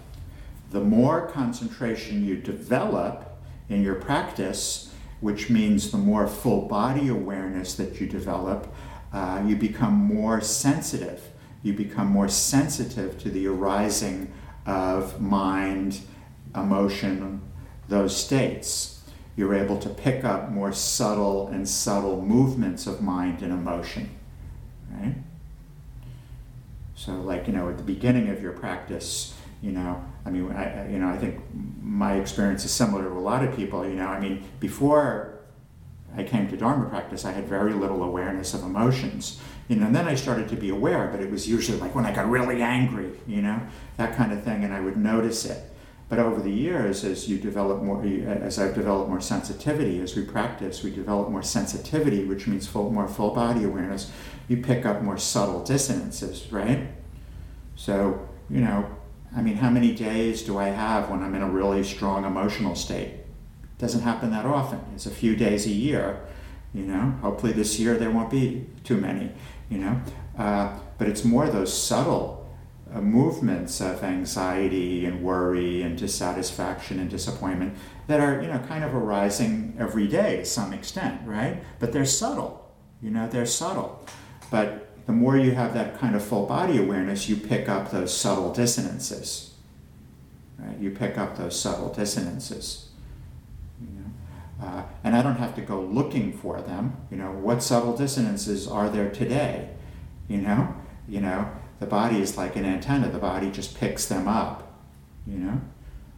The 0.69 0.81
more 0.81 1.25
concentration 1.27 2.23
you 2.23 2.37
develop 2.37 3.39
in 3.69 3.81
your 3.81 3.95
practice, 3.95 4.93
which 5.19 5.49
means 5.49 5.89
the 5.89 5.97
more 5.97 6.27
full 6.27 6.67
body 6.67 7.07
awareness 7.07 7.73
that 7.73 7.99
you 7.99 8.05
develop, 8.05 8.71
uh, 9.13 9.43
you 9.45 9.55
become 9.55 9.93
more 9.93 10.41
sensitive. 10.41 11.29
You 11.61 11.73
become 11.73 12.07
more 12.07 12.27
sensitive 12.27 13.19
to 13.19 13.29
the 13.29 13.47
arising 13.47 14.33
of 14.65 15.21
mind, 15.21 16.01
emotion, 16.55 17.41
those 17.87 18.15
states. 18.15 19.01
You're 19.35 19.53
able 19.53 19.77
to 19.79 19.89
pick 19.89 20.23
up 20.23 20.49
more 20.49 20.73
subtle 20.73 21.47
and 21.47 21.67
subtle 21.67 22.21
movements 22.21 22.85
of 22.87 23.01
mind 23.01 23.41
and 23.41 23.51
emotion, 23.51 24.09
right? 24.91 25.15
So, 26.95 27.13
like 27.13 27.47
you 27.47 27.53
know, 27.53 27.69
at 27.69 27.77
the 27.77 27.83
beginning 27.83 28.29
of 28.29 28.41
your 28.41 28.51
practice, 28.51 29.33
you 29.61 29.71
know, 29.71 30.03
I 30.25 30.29
mean, 30.29 30.51
I, 30.51 30.89
you 30.91 30.99
know, 30.99 31.07
I 31.07 31.17
think 31.17 31.41
my 31.81 32.15
experience 32.15 32.65
is 32.65 32.71
similar 32.71 33.03
to 33.03 33.09
a 33.09 33.19
lot 33.19 33.43
of 33.43 33.55
people. 33.55 33.87
You 33.87 33.95
know, 33.95 34.07
I 34.07 34.19
mean, 34.19 34.43
before 34.59 35.32
I 36.15 36.23
came 36.23 36.47
to 36.49 36.57
Dharma 36.57 36.89
practice, 36.89 37.25
I 37.25 37.31
had 37.31 37.47
very 37.47 37.73
little 37.73 38.03
awareness 38.03 38.53
of 38.53 38.63
emotions. 38.63 39.39
You 39.67 39.77
know, 39.77 39.87
and 39.87 39.95
then 39.95 40.07
I 40.07 40.15
started 40.15 40.49
to 40.49 40.55
be 40.55 40.69
aware, 40.69 41.07
but 41.07 41.21
it 41.21 41.31
was 41.31 41.47
usually 41.47 41.79
like 41.79 41.95
when 41.95 42.05
I 42.05 42.13
got 42.13 42.29
really 42.29 42.61
angry, 42.61 43.11
you 43.25 43.41
know, 43.41 43.61
that 43.97 44.15
kind 44.15 44.31
of 44.31 44.43
thing, 44.43 44.63
and 44.63 44.73
I 44.73 44.81
would 44.81 44.97
notice 44.97 45.45
it. 45.45 45.69
But 46.09 46.19
over 46.19 46.41
the 46.41 46.51
years, 46.51 47.03
as 47.03 47.27
you 47.27 47.39
develop 47.39 47.81
more, 47.81 48.03
as 48.03 48.59
I've 48.59 48.75
developed 48.75 49.09
more 49.09 49.21
sensitivity, 49.21 49.99
as 49.99 50.15
we 50.15 50.23
practice, 50.23 50.83
we 50.83 50.91
develop 50.91 51.29
more 51.29 51.41
sensitivity, 51.41 52.25
which 52.25 52.45
means 52.45 52.67
full, 52.67 52.91
more 52.91 53.07
full 53.07 53.31
body 53.31 53.63
awareness. 53.63 54.11
You 54.47 54.57
pick 54.57 54.85
up 54.85 55.01
more 55.01 55.17
subtle 55.17 55.63
dissonances, 55.63 56.51
right? 56.51 56.89
So, 57.75 58.27
you 58.49 58.61
know, 58.61 58.85
I 59.35 59.41
mean, 59.41 59.55
how 59.55 59.71
many 59.71 59.95
days 59.95 60.43
do 60.43 60.59
I 60.59 60.67
have 60.67 61.09
when 61.09 61.23
I'm 61.23 61.33
in 61.33 61.41
a 61.41 61.49
really 61.49 61.83
strong 61.83 62.25
emotional 62.25 62.75
state? 62.75 63.22
Doesn't 63.77 64.01
happen 64.01 64.31
that 64.31 64.45
often. 64.45 64.79
It's 64.95 65.05
a 65.05 65.11
few 65.11 65.35
days 65.35 65.65
a 65.65 65.71
year, 65.71 66.21
you 66.73 66.83
know. 66.83 67.15
Hopefully 67.21 67.53
this 67.53 67.79
year 67.79 67.97
there 67.97 68.11
won't 68.11 68.29
be 68.29 68.67
too 68.83 68.97
many, 68.97 69.31
you 69.69 69.79
know. 69.79 70.01
Uh, 70.37 70.77
but 70.97 71.07
it's 71.07 71.23
more 71.23 71.47
those 71.47 71.75
subtle 71.75 72.49
uh, 72.93 73.01
movements 73.01 73.81
of 73.81 74.03
anxiety 74.03 75.05
and 75.05 75.23
worry 75.23 75.81
and 75.81 75.97
dissatisfaction 75.97 76.99
and 76.99 77.09
disappointment 77.09 77.75
that 78.07 78.19
are, 78.19 78.41
you 78.41 78.47
know, 78.47 78.59
kind 78.59 78.83
of 78.83 78.93
arising 78.93 79.75
every 79.79 80.07
day 80.07 80.37
to 80.37 80.45
some 80.45 80.73
extent, 80.73 81.21
right? 81.25 81.63
But 81.79 81.91
they're 81.91 82.05
subtle, 82.05 82.71
you 83.01 83.09
know, 83.09 83.27
they're 83.27 83.45
subtle. 83.45 84.05
But 84.51 85.05
the 85.05 85.11
more 85.11 85.37
you 85.37 85.51
have 85.51 85.73
that 85.73 85.99
kind 85.99 86.15
of 86.15 86.23
full 86.23 86.45
body 86.45 86.77
awareness, 86.77 87.27
you 87.27 87.35
pick 87.35 87.67
up 87.67 87.91
those 87.91 88.15
subtle 88.15 88.53
dissonances. 88.53 89.53
Right? 90.59 90.77
You 90.77 90.91
pick 90.91 91.17
up 91.17 91.37
those 91.37 91.59
subtle 91.59 91.91
dissonances. 91.91 92.89
Uh, 94.63 94.83
and 95.03 95.13
I 95.15 95.21
don't 95.21 95.35
have 95.35 95.55
to 95.55 95.61
go 95.61 95.81
looking 95.81 96.31
for 96.31 96.61
them. 96.61 96.95
You 97.11 97.17
know, 97.17 97.31
what 97.31 97.61
subtle 97.61 97.97
dissonances 97.97 98.65
are 98.65 98.89
there 98.89 99.09
today? 99.09 99.69
You 100.29 100.37
know, 100.37 100.73
you 101.07 101.19
know, 101.19 101.51
the 101.79 101.85
body 101.85 102.21
is 102.21 102.37
like 102.37 102.55
an 102.55 102.63
antenna. 102.63 103.09
The 103.09 103.17
body 103.17 103.51
just 103.51 103.77
picks 103.77 104.05
them 104.05 104.25
up. 104.27 104.79
You 105.27 105.37
know, 105.37 105.61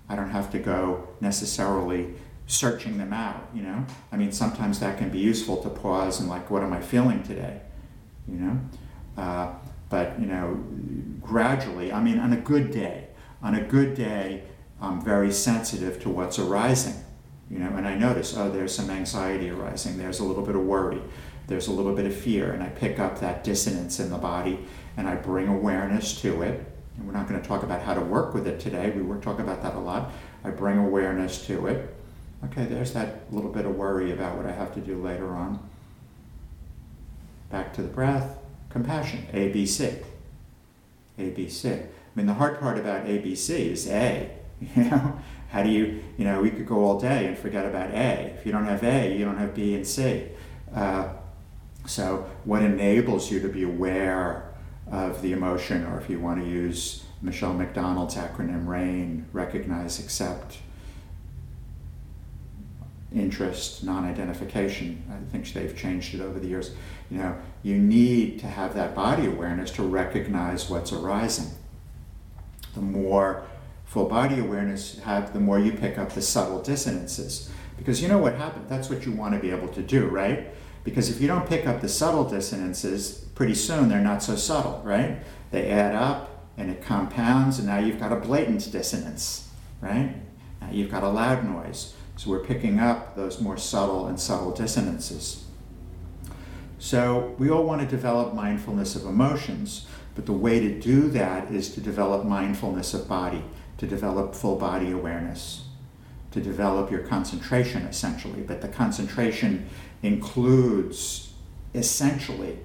I 0.07 0.15
don't 0.15 0.29
have 0.29 0.51
to 0.51 0.59
go 0.59 1.07
necessarily 1.21 2.13
searching 2.45 2.99
them 2.99 3.13
out. 3.13 3.49
You 3.51 3.63
know, 3.63 3.85
I 4.11 4.17
mean, 4.17 4.31
sometimes 4.31 4.79
that 4.79 4.99
can 4.99 5.09
be 5.09 5.19
useful 5.19 5.57
to 5.63 5.69
pause 5.69 6.19
and 6.19 6.29
like, 6.29 6.51
what 6.51 6.61
am 6.61 6.71
I 6.71 6.81
feeling 6.81 7.23
today? 7.23 7.61
You 8.27 8.35
know, 8.35 8.59
uh, 9.17 9.53
but 9.89 10.19
you 10.19 10.27
know, 10.27 10.63
gradually. 11.19 11.91
I 11.91 11.99
mean, 11.99 12.19
on 12.19 12.31
a 12.31 12.39
good 12.39 12.69
day, 12.69 13.07
on 13.41 13.55
a 13.55 13.63
good 13.63 13.95
day, 13.95 14.43
I'm 14.79 15.03
very 15.03 15.31
sensitive 15.31 15.99
to 16.03 16.09
what's 16.09 16.37
arising 16.37 17.05
you 17.49 17.59
know, 17.59 17.75
and 17.75 17.87
I 17.87 17.95
notice, 17.95 18.35
oh, 18.35 18.49
there's 18.49 18.75
some 18.75 18.89
anxiety 18.89 19.49
arising, 19.49 19.97
there's 19.97 20.19
a 20.19 20.23
little 20.23 20.43
bit 20.43 20.55
of 20.55 20.63
worry, 20.63 21.01
there's 21.47 21.67
a 21.67 21.71
little 21.71 21.93
bit 21.93 22.05
of 22.05 22.15
fear, 22.15 22.51
and 22.51 22.63
I 22.63 22.69
pick 22.69 22.99
up 22.99 23.19
that 23.19 23.43
dissonance 23.43 23.99
in 23.99 24.09
the 24.09 24.17
body 24.17 24.65
and 24.97 25.07
I 25.07 25.15
bring 25.15 25.47
awareness 25.47 26.19
to 26.21 26.41
it. 26.41 26.65
And 26.97 27.05
we're 27.05 27.13
not 27.13 27.27
going 27.27 27.39
to 27.41 27.47
talk 27.47 27.63
about 27.63 27.81
how 27.81 27.93
to 27.93 28.01
work 28.01 28.33
with 28.33 28.47
it 28.47 28.59
today, 28.59 28.89
we 28.91 29.01
will 29.01 29.19
talk 29.21 29.39
about 29.39 29.61
that 29.63 29.75
a 29.75 29.79
lot. 29.79 30.11
I 30.43 30.49
bring 30.49 30.77
awareness 30.77 31.45
to 31.47 31.67
it. 31.67 31.93
Okay, 32.45 32.65
there's 32.65 32.93
that 32.93 33.31
little 33.33 33.51
bit 33.51 33.65
of 33.65 33.75
worry 33.75 34.11
about 34.11 34.37
what 34.37 34.45
I 34.45 34.51
have 34.51 34.73
to 34.75 34.79
do 34.79 35.01
later 35.01 35.35
on. 35.35 35.59
Back 37.49 37.73
to 37.73 37.81
the 37.81 37.87
breath, 37.87 38.37
compassion, 38.69 39.27
ABC. 39.33 40.03
ABC. 41.19 41.81
I 41.81 41.87
mean, 42.15 42.25
the 42.25 42.33
hard 42.33 42.59
part 42.59 42.77
about 42.77 43.05
ABC 43.05 43.49
is 43.49 43.87
A. 43.87 44.31
You 44.75 44.85
know, 44.85 45.19
how 45.49 45.63
do 45.63 45.69
you, 45.69 46.03
you 46.17 46.25
know, 46.25 46.41
we 46.41 46.49
could 46.49 46.65
go 46.65 46.83
all 46.83 46.99
day 46.99 47.27
and 47.27 47.37
forget 47.37 47.65
about 47.65 47.91
A. 47.91 48.35
If 48.37 48.45
you 48.45 48.51
don't 48.51 48.65
have 48.65 48.83
A, 48.83 49.15
you 49.15 49.25
don't 49.25 49.37
have 49.37 49.53
B 49.53 49.75
and 49.75 49.87
C. 49.87 50.27
Uh, 50.73 51.09
so, 51.85 52.29
what 52.43 52.61
enables 52.63 53.31
you 53.31 53.39
to 53.41 53.47
be 53.47 53.63
aware 53.63 54.53
of 54.91 55.21
the 55.21 55.31
emotion, 55.31 55.85
or 55.85 55.99
if 55.99 56.09
you 56.09 56.19
want 56.19 56.43
to 56.43 56.49
use 56.49 57.05
Michele 57.21 57.53
McDonald's 57.53 58.15
acronym 58.15 58.67
RAIN, 58.67 59.27
recognize, 59.33 59.99
accept, 59.99 60.57
interest, 63.13 63.83
non-identification. 63.83 65.03
I 65.09 65.31
think 65.31 65.51
they've 65.53 65.75
changed 65.75 66.13
it 66.13 66.21
over 66.21 66.39
the 66.39 66.47
years. 66.47 66.71
You 67.09 67.19
know, 67.19 67.35
you 67.63 67.77
need 67.77 68.39
to 68.39 68.47
have 68.47 68.75
that 68.75 68.93
body 68.93 69.25
awareness 69.25 69.71
to 69.71 69.83
recognize 69.83 70.69
what's 70.69 70.91
arising. 70.91 71.51
The 72.73 72.81
more 72.81 73.43
full 73.85 74.05
body 74.05 74.39
awareness 74.39 74.99
have, 74.99 75.33
the 75.33 75.39
more 75.39 75.59
you 75.59 75.71
pick 75.71 75.97
up 75.97 76.11
the 76.11 76.21
subtle 76.21 76.61
dissonances. 76.61 77.49
Because 77.77 78.01
you 78.01 78.07
know 78.07 78.17
what 78.17 78.35
happens? 78.35 78.69
That's 78.69 78.89
what 78.89 79.05
you 79.05 79.11
want 79.11 79.33
to 79.33 79.39
be 79.39 79.51
able 79.51 79.67
to 79.69 79.81
do, 79.81 80.07
right? 80.07 80.53
Because 80.83 81.09
if 81.09 81.19
you 81.21 81.27
don't 81.27 81.47
pick 81.47 81.65
up 81.65 81.81
the 81.81 81.89
subtle 81.89 82.27
dissonances, 82.27 83.25
pretty 83.35 83.55
soon 83.55 83.89
they're 83.89 83.99
not 83.99 84.21
so 84.21 84.35
subtle, 84.35 84.81
right? 84.83 85.23
They 85.51 85.69
add 85.69 85.95
up 85.95 86.45
and 86.57 86.69
it 86.69 86.81
compounds, 86.81 87.59
and 87.59 87.67
now 87.67 87.79
you've 87.79 87.99
got 87.99 88.13
a 88.13 88.15
blatant 88.15 88.71
dissonance, 88.71 89.49
right? 89.81 90.15
Now 90.61 90.69
you've 90.71 90.91
got 90.91 91.03
a 91.03 91.09
loud 91.09 91.43
noise. 91.43 91.93
So 92.17 92.29
we're 92.29 92.45
picking 92.45 92.79
up 92.79 93.15
those 93.15 93.41
more 93.41 93.57
subtle 93.57 94.07
and 94.07 94.17
subtle 94.19 94.51
dissonances. 94.51 95.43
So 96.79 97.35
we 97.37 97.49
all 97.49 97.63
want 97.63 97.81
to 97.81 97.87
develop 97.87 98.33
mindfulness 98.33 98.95
of 98.95 99.05
emotions, 99.05 99.85
but 100.13 100.25
the 100.25 100.33
way 100.33 100.59
to 100.61 100.79
do 100.79 101.09
that 101.09 101.51
is 101.51 101.73
to 101.73 101.81
develop 101.81 102.25
mindfulness 102.25 102.93
of 102.93 103.09
body 103.09 103.43
to 103.77 103.87
develop 103.87 104.33
full 104.33 104.55
body 104.55 104.91
awareness, 104.91 105.65
to 106.31 106.41
develop 106.41 106.91
your 106.91 107.01
concentration 107.01 107.83
essentially. 107.83 108.41
But 108.41 108.61
the 108.61 108.67
concentration 108.67 109.69
includes 110.01 111.33
essentially, 111.73 112.59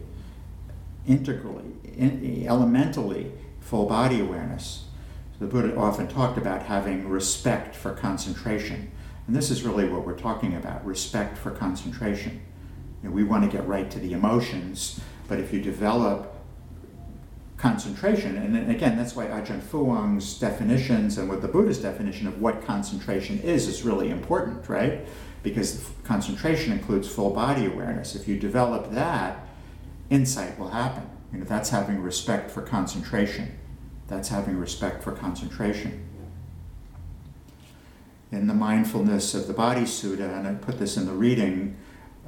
integrally, 1.07 1.65
in, 1.97 2.45
elementally, 2.47 3.33
full 3.61 3.87
body 3.87 4.21
awareness. 4.21 4.85
The 5.39 5.47
Buddha 5.47 5.75
often 5.77 6.07
talked 6.07 6.37
about 6.37 6.65
having 6.65 7.09
respect 7.09 7.75
for 7.75 7.95
concentration. 7.95 8.91
And 9.27 9.35
this 9.35 9.51
is 9.51 9.63
really 9.63 9.89
what 9.89 10.05
we're 10.05 10.19
talking 10.19 10.55
about 10.55 10.85
respect 10.85 11.39
for 11.39 11.51
concentration. 11.51 12.43
You 13.03 13.09
know, 13.09 13.15
we 13.15 13.25
want 13.25 13.51
to 13.51 13.57
get 13.57 13.67
right 13.67 13.91
to 13.91 13.99
the 13.99 14.13
emotions, 14.13 15.01
but 15.29 15.41
if 15.41 15.53
you 15.53 15.63
develop 15.63 16.35
concentration. 17.61 18.39
And 18.39 18.71
again, 18.71 18.97
that's 18.97 19.15
why 19.15 19.27
Ajahn 19.27 19.61
Fuang's 19.61 20.39
definitions 20.39 21.19
and 21.19 21.29
what 21.29 21.43
the 21.43 21.49
Buddha's 21.49 21.79
definition 21.79 22.27
of 22.27 22.41
what 22.41 22.65
concentration 22.65 23.39
is 23.41 23.69
is 23.69 23.83
really 23.83 24.11
important, 24.11 24.69
right? 24.69 25.07
Because 25.43 25.91
concentration 26.03 26.73
includes 26.73 27.07
full 27.07 27.31
body 27.31 27.67
awareness. 27.67 28.15
If 28.15 28.27
you 28.27 28.39
develop 28.39 28.91
that, 28.93 29.47
insight 30.09 30.59
will 30.59 30.71
happen. 30.71 31.09
You 31.33 31.39
know, 31.39 31.45
that's 31.45 31.71
having 31.71 32.03
respect 32.03 32.51
for 32.51 32.63
concentration. 32.63 33.59
That's 34.09 34.31
having 34.31 34.57
respect 34.57 35.05
for 35.05 35.13
concentration. 35.13 36.07
In 38.33 38.47
the 38.47 38.55
mindfulness 38.55 39.35
of 39.35 39.47
the 39.47 39.53
Body 39.53 39.83
Sutta, 39.83 40.39
and 40.39 40.49
I 40.49 40.55
put 40.55 40.79
this 40.79 40.97
in 40.97 41.05
the 41.05 41.13
reading, 41.13 41.77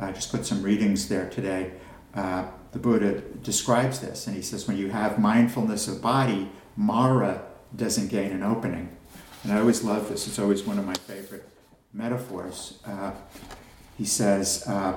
I 0.00 0.12
just 0.12 0.30
put 0.30 0.44
some 0.44 0.62
readings 0.62 1.08
there 1.08 1.28
today. 1.30 1.72
Uh, 2.14 2.46
the 2.72 2.78
Buddha 2.78 3.20
describes 3.42 4.00
this, 4.00 4.26
and 4.26 4.34
he 4.34 4.42
says, 4.42 4.66
when 4.66 4.78
you 4.78 4.88
have 4.88 5.18
mindfulness 5.18 5.88
of 5.88 6.00
body, 6.00 6.50
Mara 6.76 7.42
doesn't 7.76 8.08
gain 8.08 8.32
an 8.32 8.42
opening. 8.42 8.96
And 9.44 9.52
I 9.52 9.60
always 9.60 9.84
love 9.84 10.08
this, 10.08 10.26
it's 10.26 10.38
always 10.38 10.62
one 10.62 10.78
of 10.78 10.86
my 10.86 10.94
favorite 10.94 11.48
metaphors. 11.92 12.78
Uh, 12.86 13.12
he 13.98 14.06
says, 14.06 14.66
uh, 14.66 14.96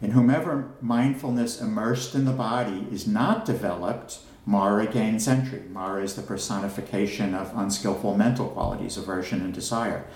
In 0.00 0.12
whomever 0.12 0.70
mindfulness 0.80 1.60
immersed 1.60 2.14
in 2.14 2.24
the 2.24 2.32
body 2.32 2.86
is 2.90 3.06
not 3.06 3.44
developed, 3.44 4.20
Mara 4.46 4.86
gains 4.86 5.26
entry. 5.26 5.62
Mara 5.70 6.02
is 6.02 6.14
the 6.14 6.22
personification 6.22 7.34
of 7.34 7.52
unskillful 7.54 8.16
mental 8.16 8.48
qualities, 8.48 8.96
aversion 8.96 9.40
and 9.40 9.52
desire. 9.52 10.06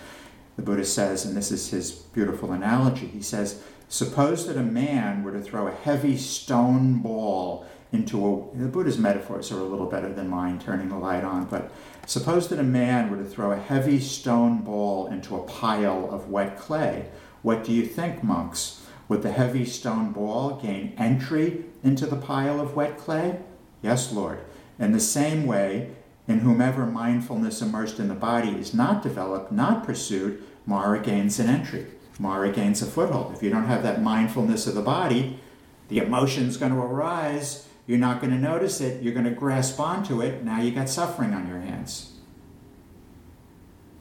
The 0.56 0.62
Buddha 0.62 0.84
says, 0.84 1.24
and 1.24 1.36
this 1.36 1.50
is 1.50 1.70
his 1.70 1.90
beautiful 1.90 2.52
analogy, 2.52 3.06
he 3.06 3.22
says, 3.22 3.62
Suppose 3.88 4.46
that 4.46 4.56
a 4.56 4.62
man 4.62 5.22
were 5.22 5.32
to 5.32 5.40
throw 5.40 5.66
a 5.66 5.72
heavy 5.72 6.16
stone 6.16 6.98
ball 6.98 7.66
into 7.92 8.18
a. 8.26 8.56
The 8.58 8.68
Buddha's 8.68 8.98
metaphors 8.98 9.52
are 9.52 9.58
a 9.58 9.64
little 9.64 9.86
better 9.86 10.12
than 10.12 10.28
mine, 10.28 10.58
turning 10.58 10.88
the 10.88 10.96
light 10.96 11.24
on, 11.24 11.44
but 11.44 11.70
suppose 12.06 12.48
that 12.48 12.58
a 12.58 12.64
man 12.64 13.10
were 13.10 13.18
to 13.18 13.24
throw 13.24 13.52
a 13.52 13.58
heavy 13.58 14.00
stone 14.00 14.62
ball 14.62 15.08
into 15.08 15.36
a 15.36 15.42
pile 15.42 16.08
of 16.10 16.30
wet 16.30 16.58
clay. 16.58 17.10
What 17.42 17.64
do 17.64 17.72
you 17.72 17.84
think, 17.84 18.24
monks? 18.24 18.86
Would 19.08 19.22
the 19.22 19.32
heavy 19.32 19.66
stone 19.66 20.12
ball 20.12 20.58
gain 20.62 20.94
entry 20.96 21.64
into 21.84 22.06
the 22.06 22.16
pile 22.16 22.60
of 22.60 22.74
wet 22.74 22.96
clay? 22.96 23.40
Yes, 23.82 24.12
Lord. 24.12 24.40
In 24.78 24.92
the 24.92 25.00
same 25.00 25.46
way, 25.46 25.90
in 26.26 26.38
whomever 26.38 26.86
mindfulness 26.86 27.60
immersed 27.60 27.98
in 27.98 28.08
the 28.08 28.14
body 28.14 28.50
is 28.50 28.72
not 28.72 29.02
developed, 29.02 29.52
not 29.52 29.84
pursued, 29.84 30.42
Mara 30.64 31.00
gains 31.00 31.38
an 31.38 31.48
entry. 31.48 31.86
Mara 32.18 32.50
gains 32.50 32.82
a 32.82 32.86
foothold. 32.86 33.34
If 33.34 33.42
you 33.42 33.50
don't 33.50 33.66
have 33.66 33.82
that 33.82 34.02
mindfulness 34.02 34.66
of 34.66 34.74
the 34.74 34.82
body, 34.82 35.40
the 35.88 35.98
emotion's 35.98 36.56
going 36.56 36.72
to 36.72 36.78
arise. 36.78 37.68
You're 37.86 37.98
not 37.98 38.20
going 38.20 38.32
to 38.32 38.38
notice 38.38 38.80
it. 38.80 39.02
You're 39.02 39.14
going 39.14 39.24
to 39.24 39.30
grasp 39.30 39.80
onto 39.80 40.20
it. 40.20 40.44
Now 40.44 40.60
you 40.60 40.70
got 40.70 40.88
suffering 40.88 41.34
on 41.34 41.48
your 41.48 41.60
hands. 41.60 42.12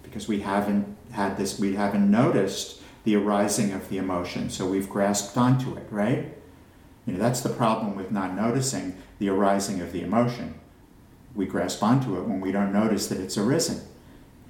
Because 0.04 0.28
we 0.28 0.42
haven't 0.42 0.98
had 1.12 1.38
this, 1.38 1.60
we 1.60 1.76
haven't 1.76 2.10
noticed 2.10 2.82
the 3.04 3.16
arising 3.16 3.72
of 3.74 3.90
the 3.90 3.98
emotion. 3.98 4.50
So 4.50 4.68
we've 4.68 4.90
grasped 4.90 5.38
onto 5.38 5.76
it, 5.76 5.88
right? 5.90 6.34
You 7.06 7.14
know, 7.14 7.20
that's 7.20 7.42
the 7.42 7.50
problem 7.50 7.96
with 7.96 8.12
not 8.12 8.36
noticing 8.36 8.98
the 9.20 9.30
arising 9.30 9.82
of 9.82 9.92
the 9.92 10.02
emotion. 10.02 10.60
We 11.34 11.46
grasp 11.46 11.82
onto 11.82 12.18
it 12.18 12.26
when 12.26 12.42
we 12.42 12.52
don't 12.52 12.74
notice 12.74 13.08
that 13.08 13.20
it's 13.20 13.38
arisen. 13.38 13.82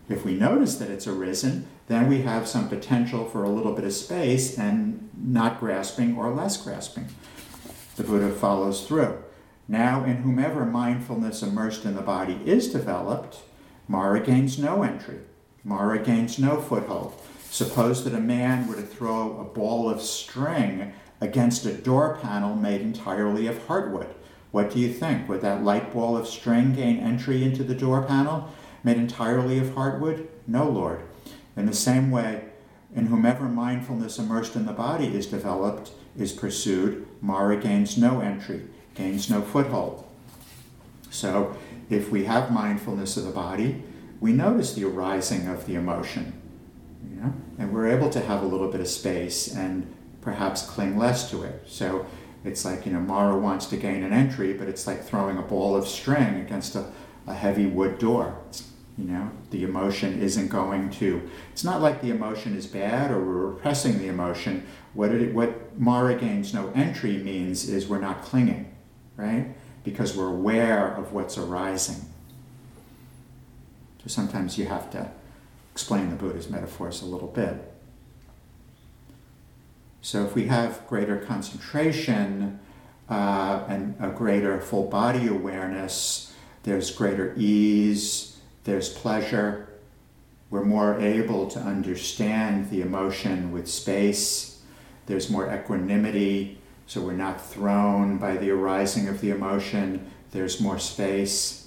If 0.09 0.25
we 0.25 0.33
notice 0.33 0.75
that 0.77 0.89
it's 0.89 1.07
arisen, 1.07 1.67
then 1.91 2.07
we 2.07 2.21
have 2.21 2.47
some 2.47 2.69
potential 2.69 3.25
for 3.25 3.43
a 3.43 3.49
little 3.49 3.73
bit 3.73 3.83
of 3.83 3.93
space 3.93 4.57
and 4.57 5.09
not 5.17 5.59
grasping 5.59 6.17
or 6.17 6.31
less 6.31 6.55
grasping. 6.55 7.07
The 7.97 8.03
Buddha 8.03 8.31
follows 8.31 8.87
through. 8.87 9.21
Now, 9.67 10.03
in 10.05 10.17
whomever 10.17 10.65
mindfulness 10.65 11.43
immersed 11.43 11.83
in 11.83 11.95
the 11.95 12.01
body 12.01 12.39
is 12.45 12.71
developed, 12.71 13.39
Mara 13.87 14.21
gains 14.21 14.57
no 14.57 14.83
entry, 14.83 15.19
Mara 15.63 15.99
gains 15.99 16.39
no 16.39 16.61
foothold. 16.61 17.13
Suppose 17.49 18.05
that 18.05 18.15
a 18.15 18.21
man 18.21 18.67
were 18.67 18.75
to 18.75 18.81
throw 18.81 19.37
a 19.39 19.43
ball 19.43 19.89
of 19.89 20.01
string 20.01 20.93
against 21.19 21.65
a 21.65 21.73
door 21.73 22.17
panel 22.21 22.55
made 22.55 22.81
entirely 22.81 23.47
of 23.47 23.65
hardwood. 23.67 24.07
What 24.51 24.71
do 24.71 24.79
you 24.79 24.93
think? 24.93 25.27
Would 25.27 25.41
that 25.41 25.63
light 25.63 25.93
ball 25.93 26.15
of 26.15 26.27
string 26.27 26.73
gain 26.73 26.99
entry 26.99 27.43
into 27.43 27.63
the 27.63 27.75
door 27.75 28.01
panel 28.03 28.49
made 28.83 28.97
entirely 28.97 29.59
of 29.59 29.73
hardwood? 29.73 30.29
No, 30.47 30.69
Lord. 30.69 31.01
In 31.55 31.65
the 31.65 31.73
same 31.73 32.11
way, 32.11 32.45
in 32.95 33.07
whomever 33.07 33.45
mindfulness 33.45 34.19
immersed 34.19 34.55
in 34.55 34.65
the 34.65 34.73
body 34.73 35.15
is 35.15 35.25
developed, 35.25 35.91
is 36.17 36.31
pursued, 36.31 37.07
Mara 37.21 37.57
gains 37.57 37.97
no 37.97 38.21
entry, 38.21 38.67
gains 38.95 39.29
no 39.29 39.41
foothold. 39.41 40.07
So, 41.09 41.57
if 41.89 42.09
we 42.09 42.25
have 42.25 42.51
mindfulness 42.51 43.17
of 43.17 43.25
the 43.25 43.31
body, 43.31 43.83
we 44.19 44.33
notice 44.33 44.73
the 44.73 44.85
arising 44.85 45.47
of 45.47 45.65
the 45.65 45.75
emotion 45.75 46.41
you 47.09 47.21
know, 47.21 47.33
and 47.57 47.73
we're 47.73 47.87
able 47.87 48.09
to 48.09 48.19
have 48.19 48.43
a 48.43 48.45
little 48.45 48.69
bit 48.69 48.81
of 48.81 48.87
space 48.87 49.53
and 49.53 49.93
perhaps 50.21 50.63
cling 50.63 50.97
less 50.97 51.29
to 51.31 51.43
it. 51.43 51.63
So 51.65 52.05
it's 52.43 52.65
like, 52.65 52.85
you 52.85 52.93
know, 52.93 52.99
Mara 52.99 53.37
wants 53.37 53.65
to 53.67 53.77
gain 53.77 54.03
an 54.03 54.13
entry, 54.13 54.53
but 54.53 54.67
it's 54.67 54.85
like 54.87 55.03
throwing 55.03 55.37
a 55.37 55.41
ball 55.41 55.75
of 55.75 55.87
string 55.87 56.41
against 56.41 56.75
a, 56.75 56.85
a 57.27 57.33
heavy 57.33 57.65
wood 57.65 57.97
door. 57.97 58.37
You 59.01 59.07
know, 59.07 59.31
the 59.49 59.63
emotion 59.63 60.21
isn't 60.21 60.49
going 60.49 60.91
to, 60.91 61.27
it's 61.51 61.63
not 61.63 61.81
like 61.81 62.01
the 62.01 62.11
emotion 62.11 62.55
is 62.55 62.67
bad 62.67 63.09
or 63.09 63.19
we're 63.19 63.47
repressing 63.47 63.97
the 63.97 64.07
emotion. 64.07 64.65
What, 64.93 65.11
it, 65.11 65.33
what 65.33 65.79
Mara 65.79 66.15
gains 66.15 66.53
no 66.53 66.71
entry 66.75 67.17
means 67.17 67.67
is 67.67 67.87
we're 67.87 67.99
not 67.99 68.21
clinging, 68.21 68.71
right? 69.17 69.55
Because 69.83 70.15
we're 70.15 70.27
aware 70.27 70.93
of 70.93 71.13
what's 71.13 71.35
arising. 71.37 72.05
So 74.03 74.07
sometimes 74.07 74.59
you 74.59 74.67
have 74.67 74.91
to 74.91 75.09
explain 75.71 76.11
the 76.11 76.15
Buddha's 76.15 76.49
metaphors 76.49 77.01
a 77.01 77.05
little 77.05 77.27
bit. 77.27 77.55
So, 80.03 80.25
if 80.25 80.33
we 80.33 80.47
have 80.47 80.87
greater 80.87 81.17
concentration 81.17 82.59
uh, 83.07 83.65
and 83.67 83.95
a 83.99 84.09
greater 84.09 84.59
full 84.59 84.87
body 84.87 85.27
awareness, 85.27 86.33
there's 86.63 86.89
greater 86.89 87.35
ease, 87.37 88.30
there's 88.63 88.89
pleasure. 88.89 89.67
We're 90.49 90.65
more 90.65 90.99
able 90.99 91.47
to 91.51 91.59
understand 91.59 92.69
the 92.69 92.81
emotion 92.81 93.51
with 93.51 93.67
space. 93.67 94.61
There's 95.05 95.29
more 95.29 95.53
equanimity, 95.53 96.59
so 96.87 97.01
we're 97.01 97.13
not 97.13 97.45
thrown 97.45 98.17
by 98.17 98.37
the 98.37 98.51
arising 98.51 99.07
of 99.07 99.21
the 99.21 99.31
emotion. 99.31 100.11
There's 100.31 100.61
more 100.61 100.79
space 100.79 101.61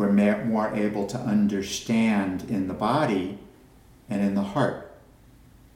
we're 0.00 0.44
more 0.44 0.74
able 0.74 1.06
to 1.06 1.18
understand 1.18 2.48
in 2.48 2.68
the 2.68 2.74
body 2.74 3.38
and 4.08 4.22
in 4.22 4.34
the 4.34 4.42
heart. 4.42 4.90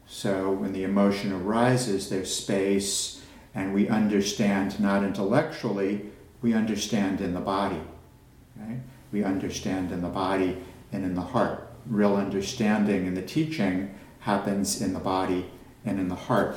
So 0.06 0.50
when 0.50 0.72
the 0.72 0.82
emotion 0.82 1.30
arises, 1.30 2.08
there's 2.08 2.34
space, 2.34 3.22
and 3.54 3.74
we 3.74 3.86
understand 3.86 4.80
not 4.80 5.04
intellectually, 5.04 6.06
we 6.40 6.54
understand 6.54 7.20
in 7.20 7.34
the 7.34 7.40
body. 7.40 7.82
Right? 8.56 8.80
We 9.14 9.22
understand 9.22 9.92
in 9.92 10.03
the 10.03 10.09
body 10.09 10.57
and 10.90 11.05
in 11.05 11.14
the 11.14 11.20
heart. 11.20 11.70
Real 11.87 12.16
understanding 12.16 13.07
in 13.07 13.14
the 13.14 13.22
teaching 13.22 13.94
happens 14.18 14.83
in 14.83 14.92
the 14.92 14.98
body 14.98 15.53
and 15.85 16.00
in 16.00 16.09
the 16.09 16.16
heart. 16.16 16.57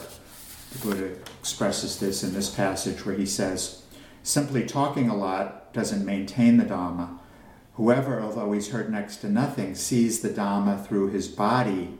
The 0.71 0.79
Buddha 0.79 1.11
expresses 1.39 1.99
this 1.99 2.23
in 2.23 2.33
this 2.33 2.49
passage 2.49 3.05
where 3.05 3.13
he 3.13 3.27
says, 3.27 3.83
Simply 4.23 4.65
talking 4.65 5.07
a 5.07 5.15
lot 5.15 5.71
doesn't 5.71 6.03
maintain 6.03 6.57
the 6.57 6.65
Dhamma 6.65 7.19
Whoever, 7.75 8.19
although 8.19 8.53
he's 8.53 8.71
heard 8.71 8.91
next 8.91 9.17
to 9.17 9.29
nothing, 9.29 9.75
sees 9.75 10.21
the 10.21 10.29
Dhamma 10.29 10.83
through 10.83 11.09
his 11.09 11.27
body 11.27 11.95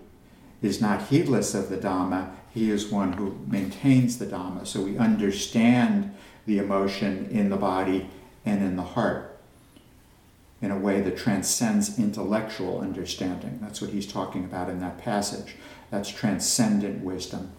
is 0.64 0.82
not 0.82 1.10
heedless 1.10 1.54
of 1.54 1.70
the 1.70 1.78
Dhamma. 1.78 2.32
He 2.50 2.72
is 2.72 2.88
one 2.88 3.14
who 3.14 3.38
maintains 3.46 4.18
the 4.18 4.26
Dhamma. 4.26 4.66
So 4.66 4.82
we 4.82 4.98
understand 4.98 6.16
the 6.48 6.58
emotion 6.58 7.28
in 7.30 7.50
the 7.50 7.58
body 7.58 8.10
and 8.44 8.64
in 8.64 8.76
the 8.76 8.82
heart 8.82 9.37
in 10.62 10.72
a 10.72 10.78
way 10.78 11.02
that 11.02 11.18
transcends 11.18 12.00
intellectual 12.00 12.80
understanding. 12.80 13.60
That's 13.62 13.82
what 13.82 13.92
he's 13.92 14.12
talking 14.12 14.44
about 14.44 14.70
in 14.70 14.80
that 14.80 14.98
passage. 14.98 15.56
That's 15.92 16.10
transcendent 16.10 17.04
wisdom. 17.04 17.52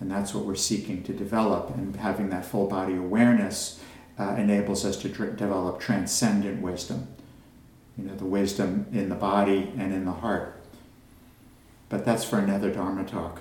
And 0.00 0.10
that's 0.10 0.32
what 0.32 0.46
we're 0.46 0.54
seeking 0.54 1.02
to 1.04 1.12
develop. 1.12 1.70
And 1.76 1.94
having 1.96 2.30
that 2.30 2.46
full 2.46 2.66
body 2.66 2.96
awareness 2.96 3.82
uh, 4.18 4.34
enables 4.38 4.84
us 4.84 4.96
to 4.98 5.08
develop 5.08 5.80
transcendent 5.80 6.62
wisdom 6.62 7.08
you 8.00 8.08
know, 8.08 8.16
the 8.16 8.24
wisdom 8.24 8.86
in 8.92 9.08
the 9.08 9.14
body 9.14 9.72
and 9.76 9.92
in 9.92 10.04
the 10.04 10.12
heart. 10.12 10.56
But 11.88 12.04
that's 12.04 12.24
for 12.24 12.38
another 12.38 12.70
Dharma 12.70 13.04
talk. 13.04 13.40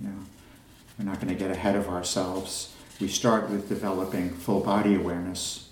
You 0.00 0.08
know, 0.08 0.18
we're 0.98 1.04
not 1.06 1.20
going 1.20 1.28
to 1.28 1.38
get 1.38 1.50
ahead 1.50 1.76
of 1.76 1.88
ourselves. 1.88 2.74
We 3.00 3.08
start 3.08 3.48
with 3.48 3.68
developing 3.68 4.30
full 4.30 4.60
body 4.60 4.94
awareness. 4.94 5.70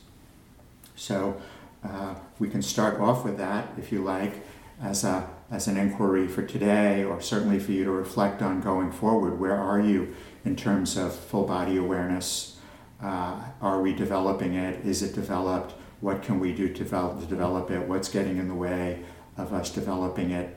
So 0.95 1.40
uh, 1.88 2.14
we 2.38 2.49
can 2.49 2.62
start 2.62 3.01
off 3.01 3.25
with 3.25 3.38
that, 3.38 3.68
if 3.79 3.92
you 3.92 4.03
like, 4.03 4.44
as, 4.83 5.05
a, 5.05 5.29
as 5.51 5.68
an 5.68 5.77
inquiry 5.77 6.29
for 6.29 6.42
today, 6.42 7.05
or 7.05 7.20
certainly 7.20 7.59
for 7.59 7.72
you 7.72 7.85
to 7.85 7.90
reflect 7.90 8.42
on 8.42 8.61
going 8.61 8.92
forward. 8.92 9.38
Where 9.40 9.57
are 9.57 9.81
you 9.81 10.14
in 10.44 10.57
terms 10.57 10.96
of 10.96 11.14
full 11.14 11.44
body 11.44 11.77
awareness? 11.77 12.59
Uh, 13.03 13.40
are 13.61 13.81
we 13.81 13.94
developing 13.94 14.55
it? 14.55 14.85
Is 14.85 15.03
it 15.03 15.14
developed? 15.14 15.75
what 16.01 16.22
can 16.22 16.38
we 16.38 16.53
do 16.53 16.68
to 16.68 16.75
develop, 16.75 17.20
to 17.20 17.27
develop 17.27 17.70
it, 17.70 17.81
what's 17.88 18.09
getting 18.09 18.37
in 18.38 18.49
the 18.49 18.55
way 18.55 19.03
of 19.37 19.53
us 19.53 19.70
developing 19.70 20.31
it. 20.31 20.57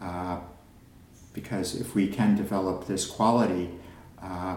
Uh, 0.00 0.40
because 1.32 1.80
if 1.80 1.94
we 1.94 2.08
can 2.08 2.34
develop 2.34 2.86
this 2.86 3.06
quality, 3.06 3.70
uh, 4.20 4.56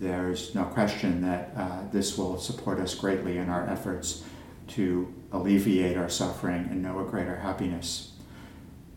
there's 0.00 0.54
no 0.54 0.64
question 0.64 1.20
that 1.22 1.52
uh, 1.56 1.82
this 1.92 2.16
will 2.16 2.38
support 2.38 2.78
us 2.78 2.94
greatly 2.94 3.36
in 3.36 3.48
our 3.48 3.68
efforts 3.68 4.24
to 4.68 5.12
alleviate 5.32 5.96
our 5.96 6.08
suffering 6.08 6.68
and 6.70 6.82
know 6.82 6.98
a 7.00 7.04
greater 7.04 7.36
happiness. 7.36 8.12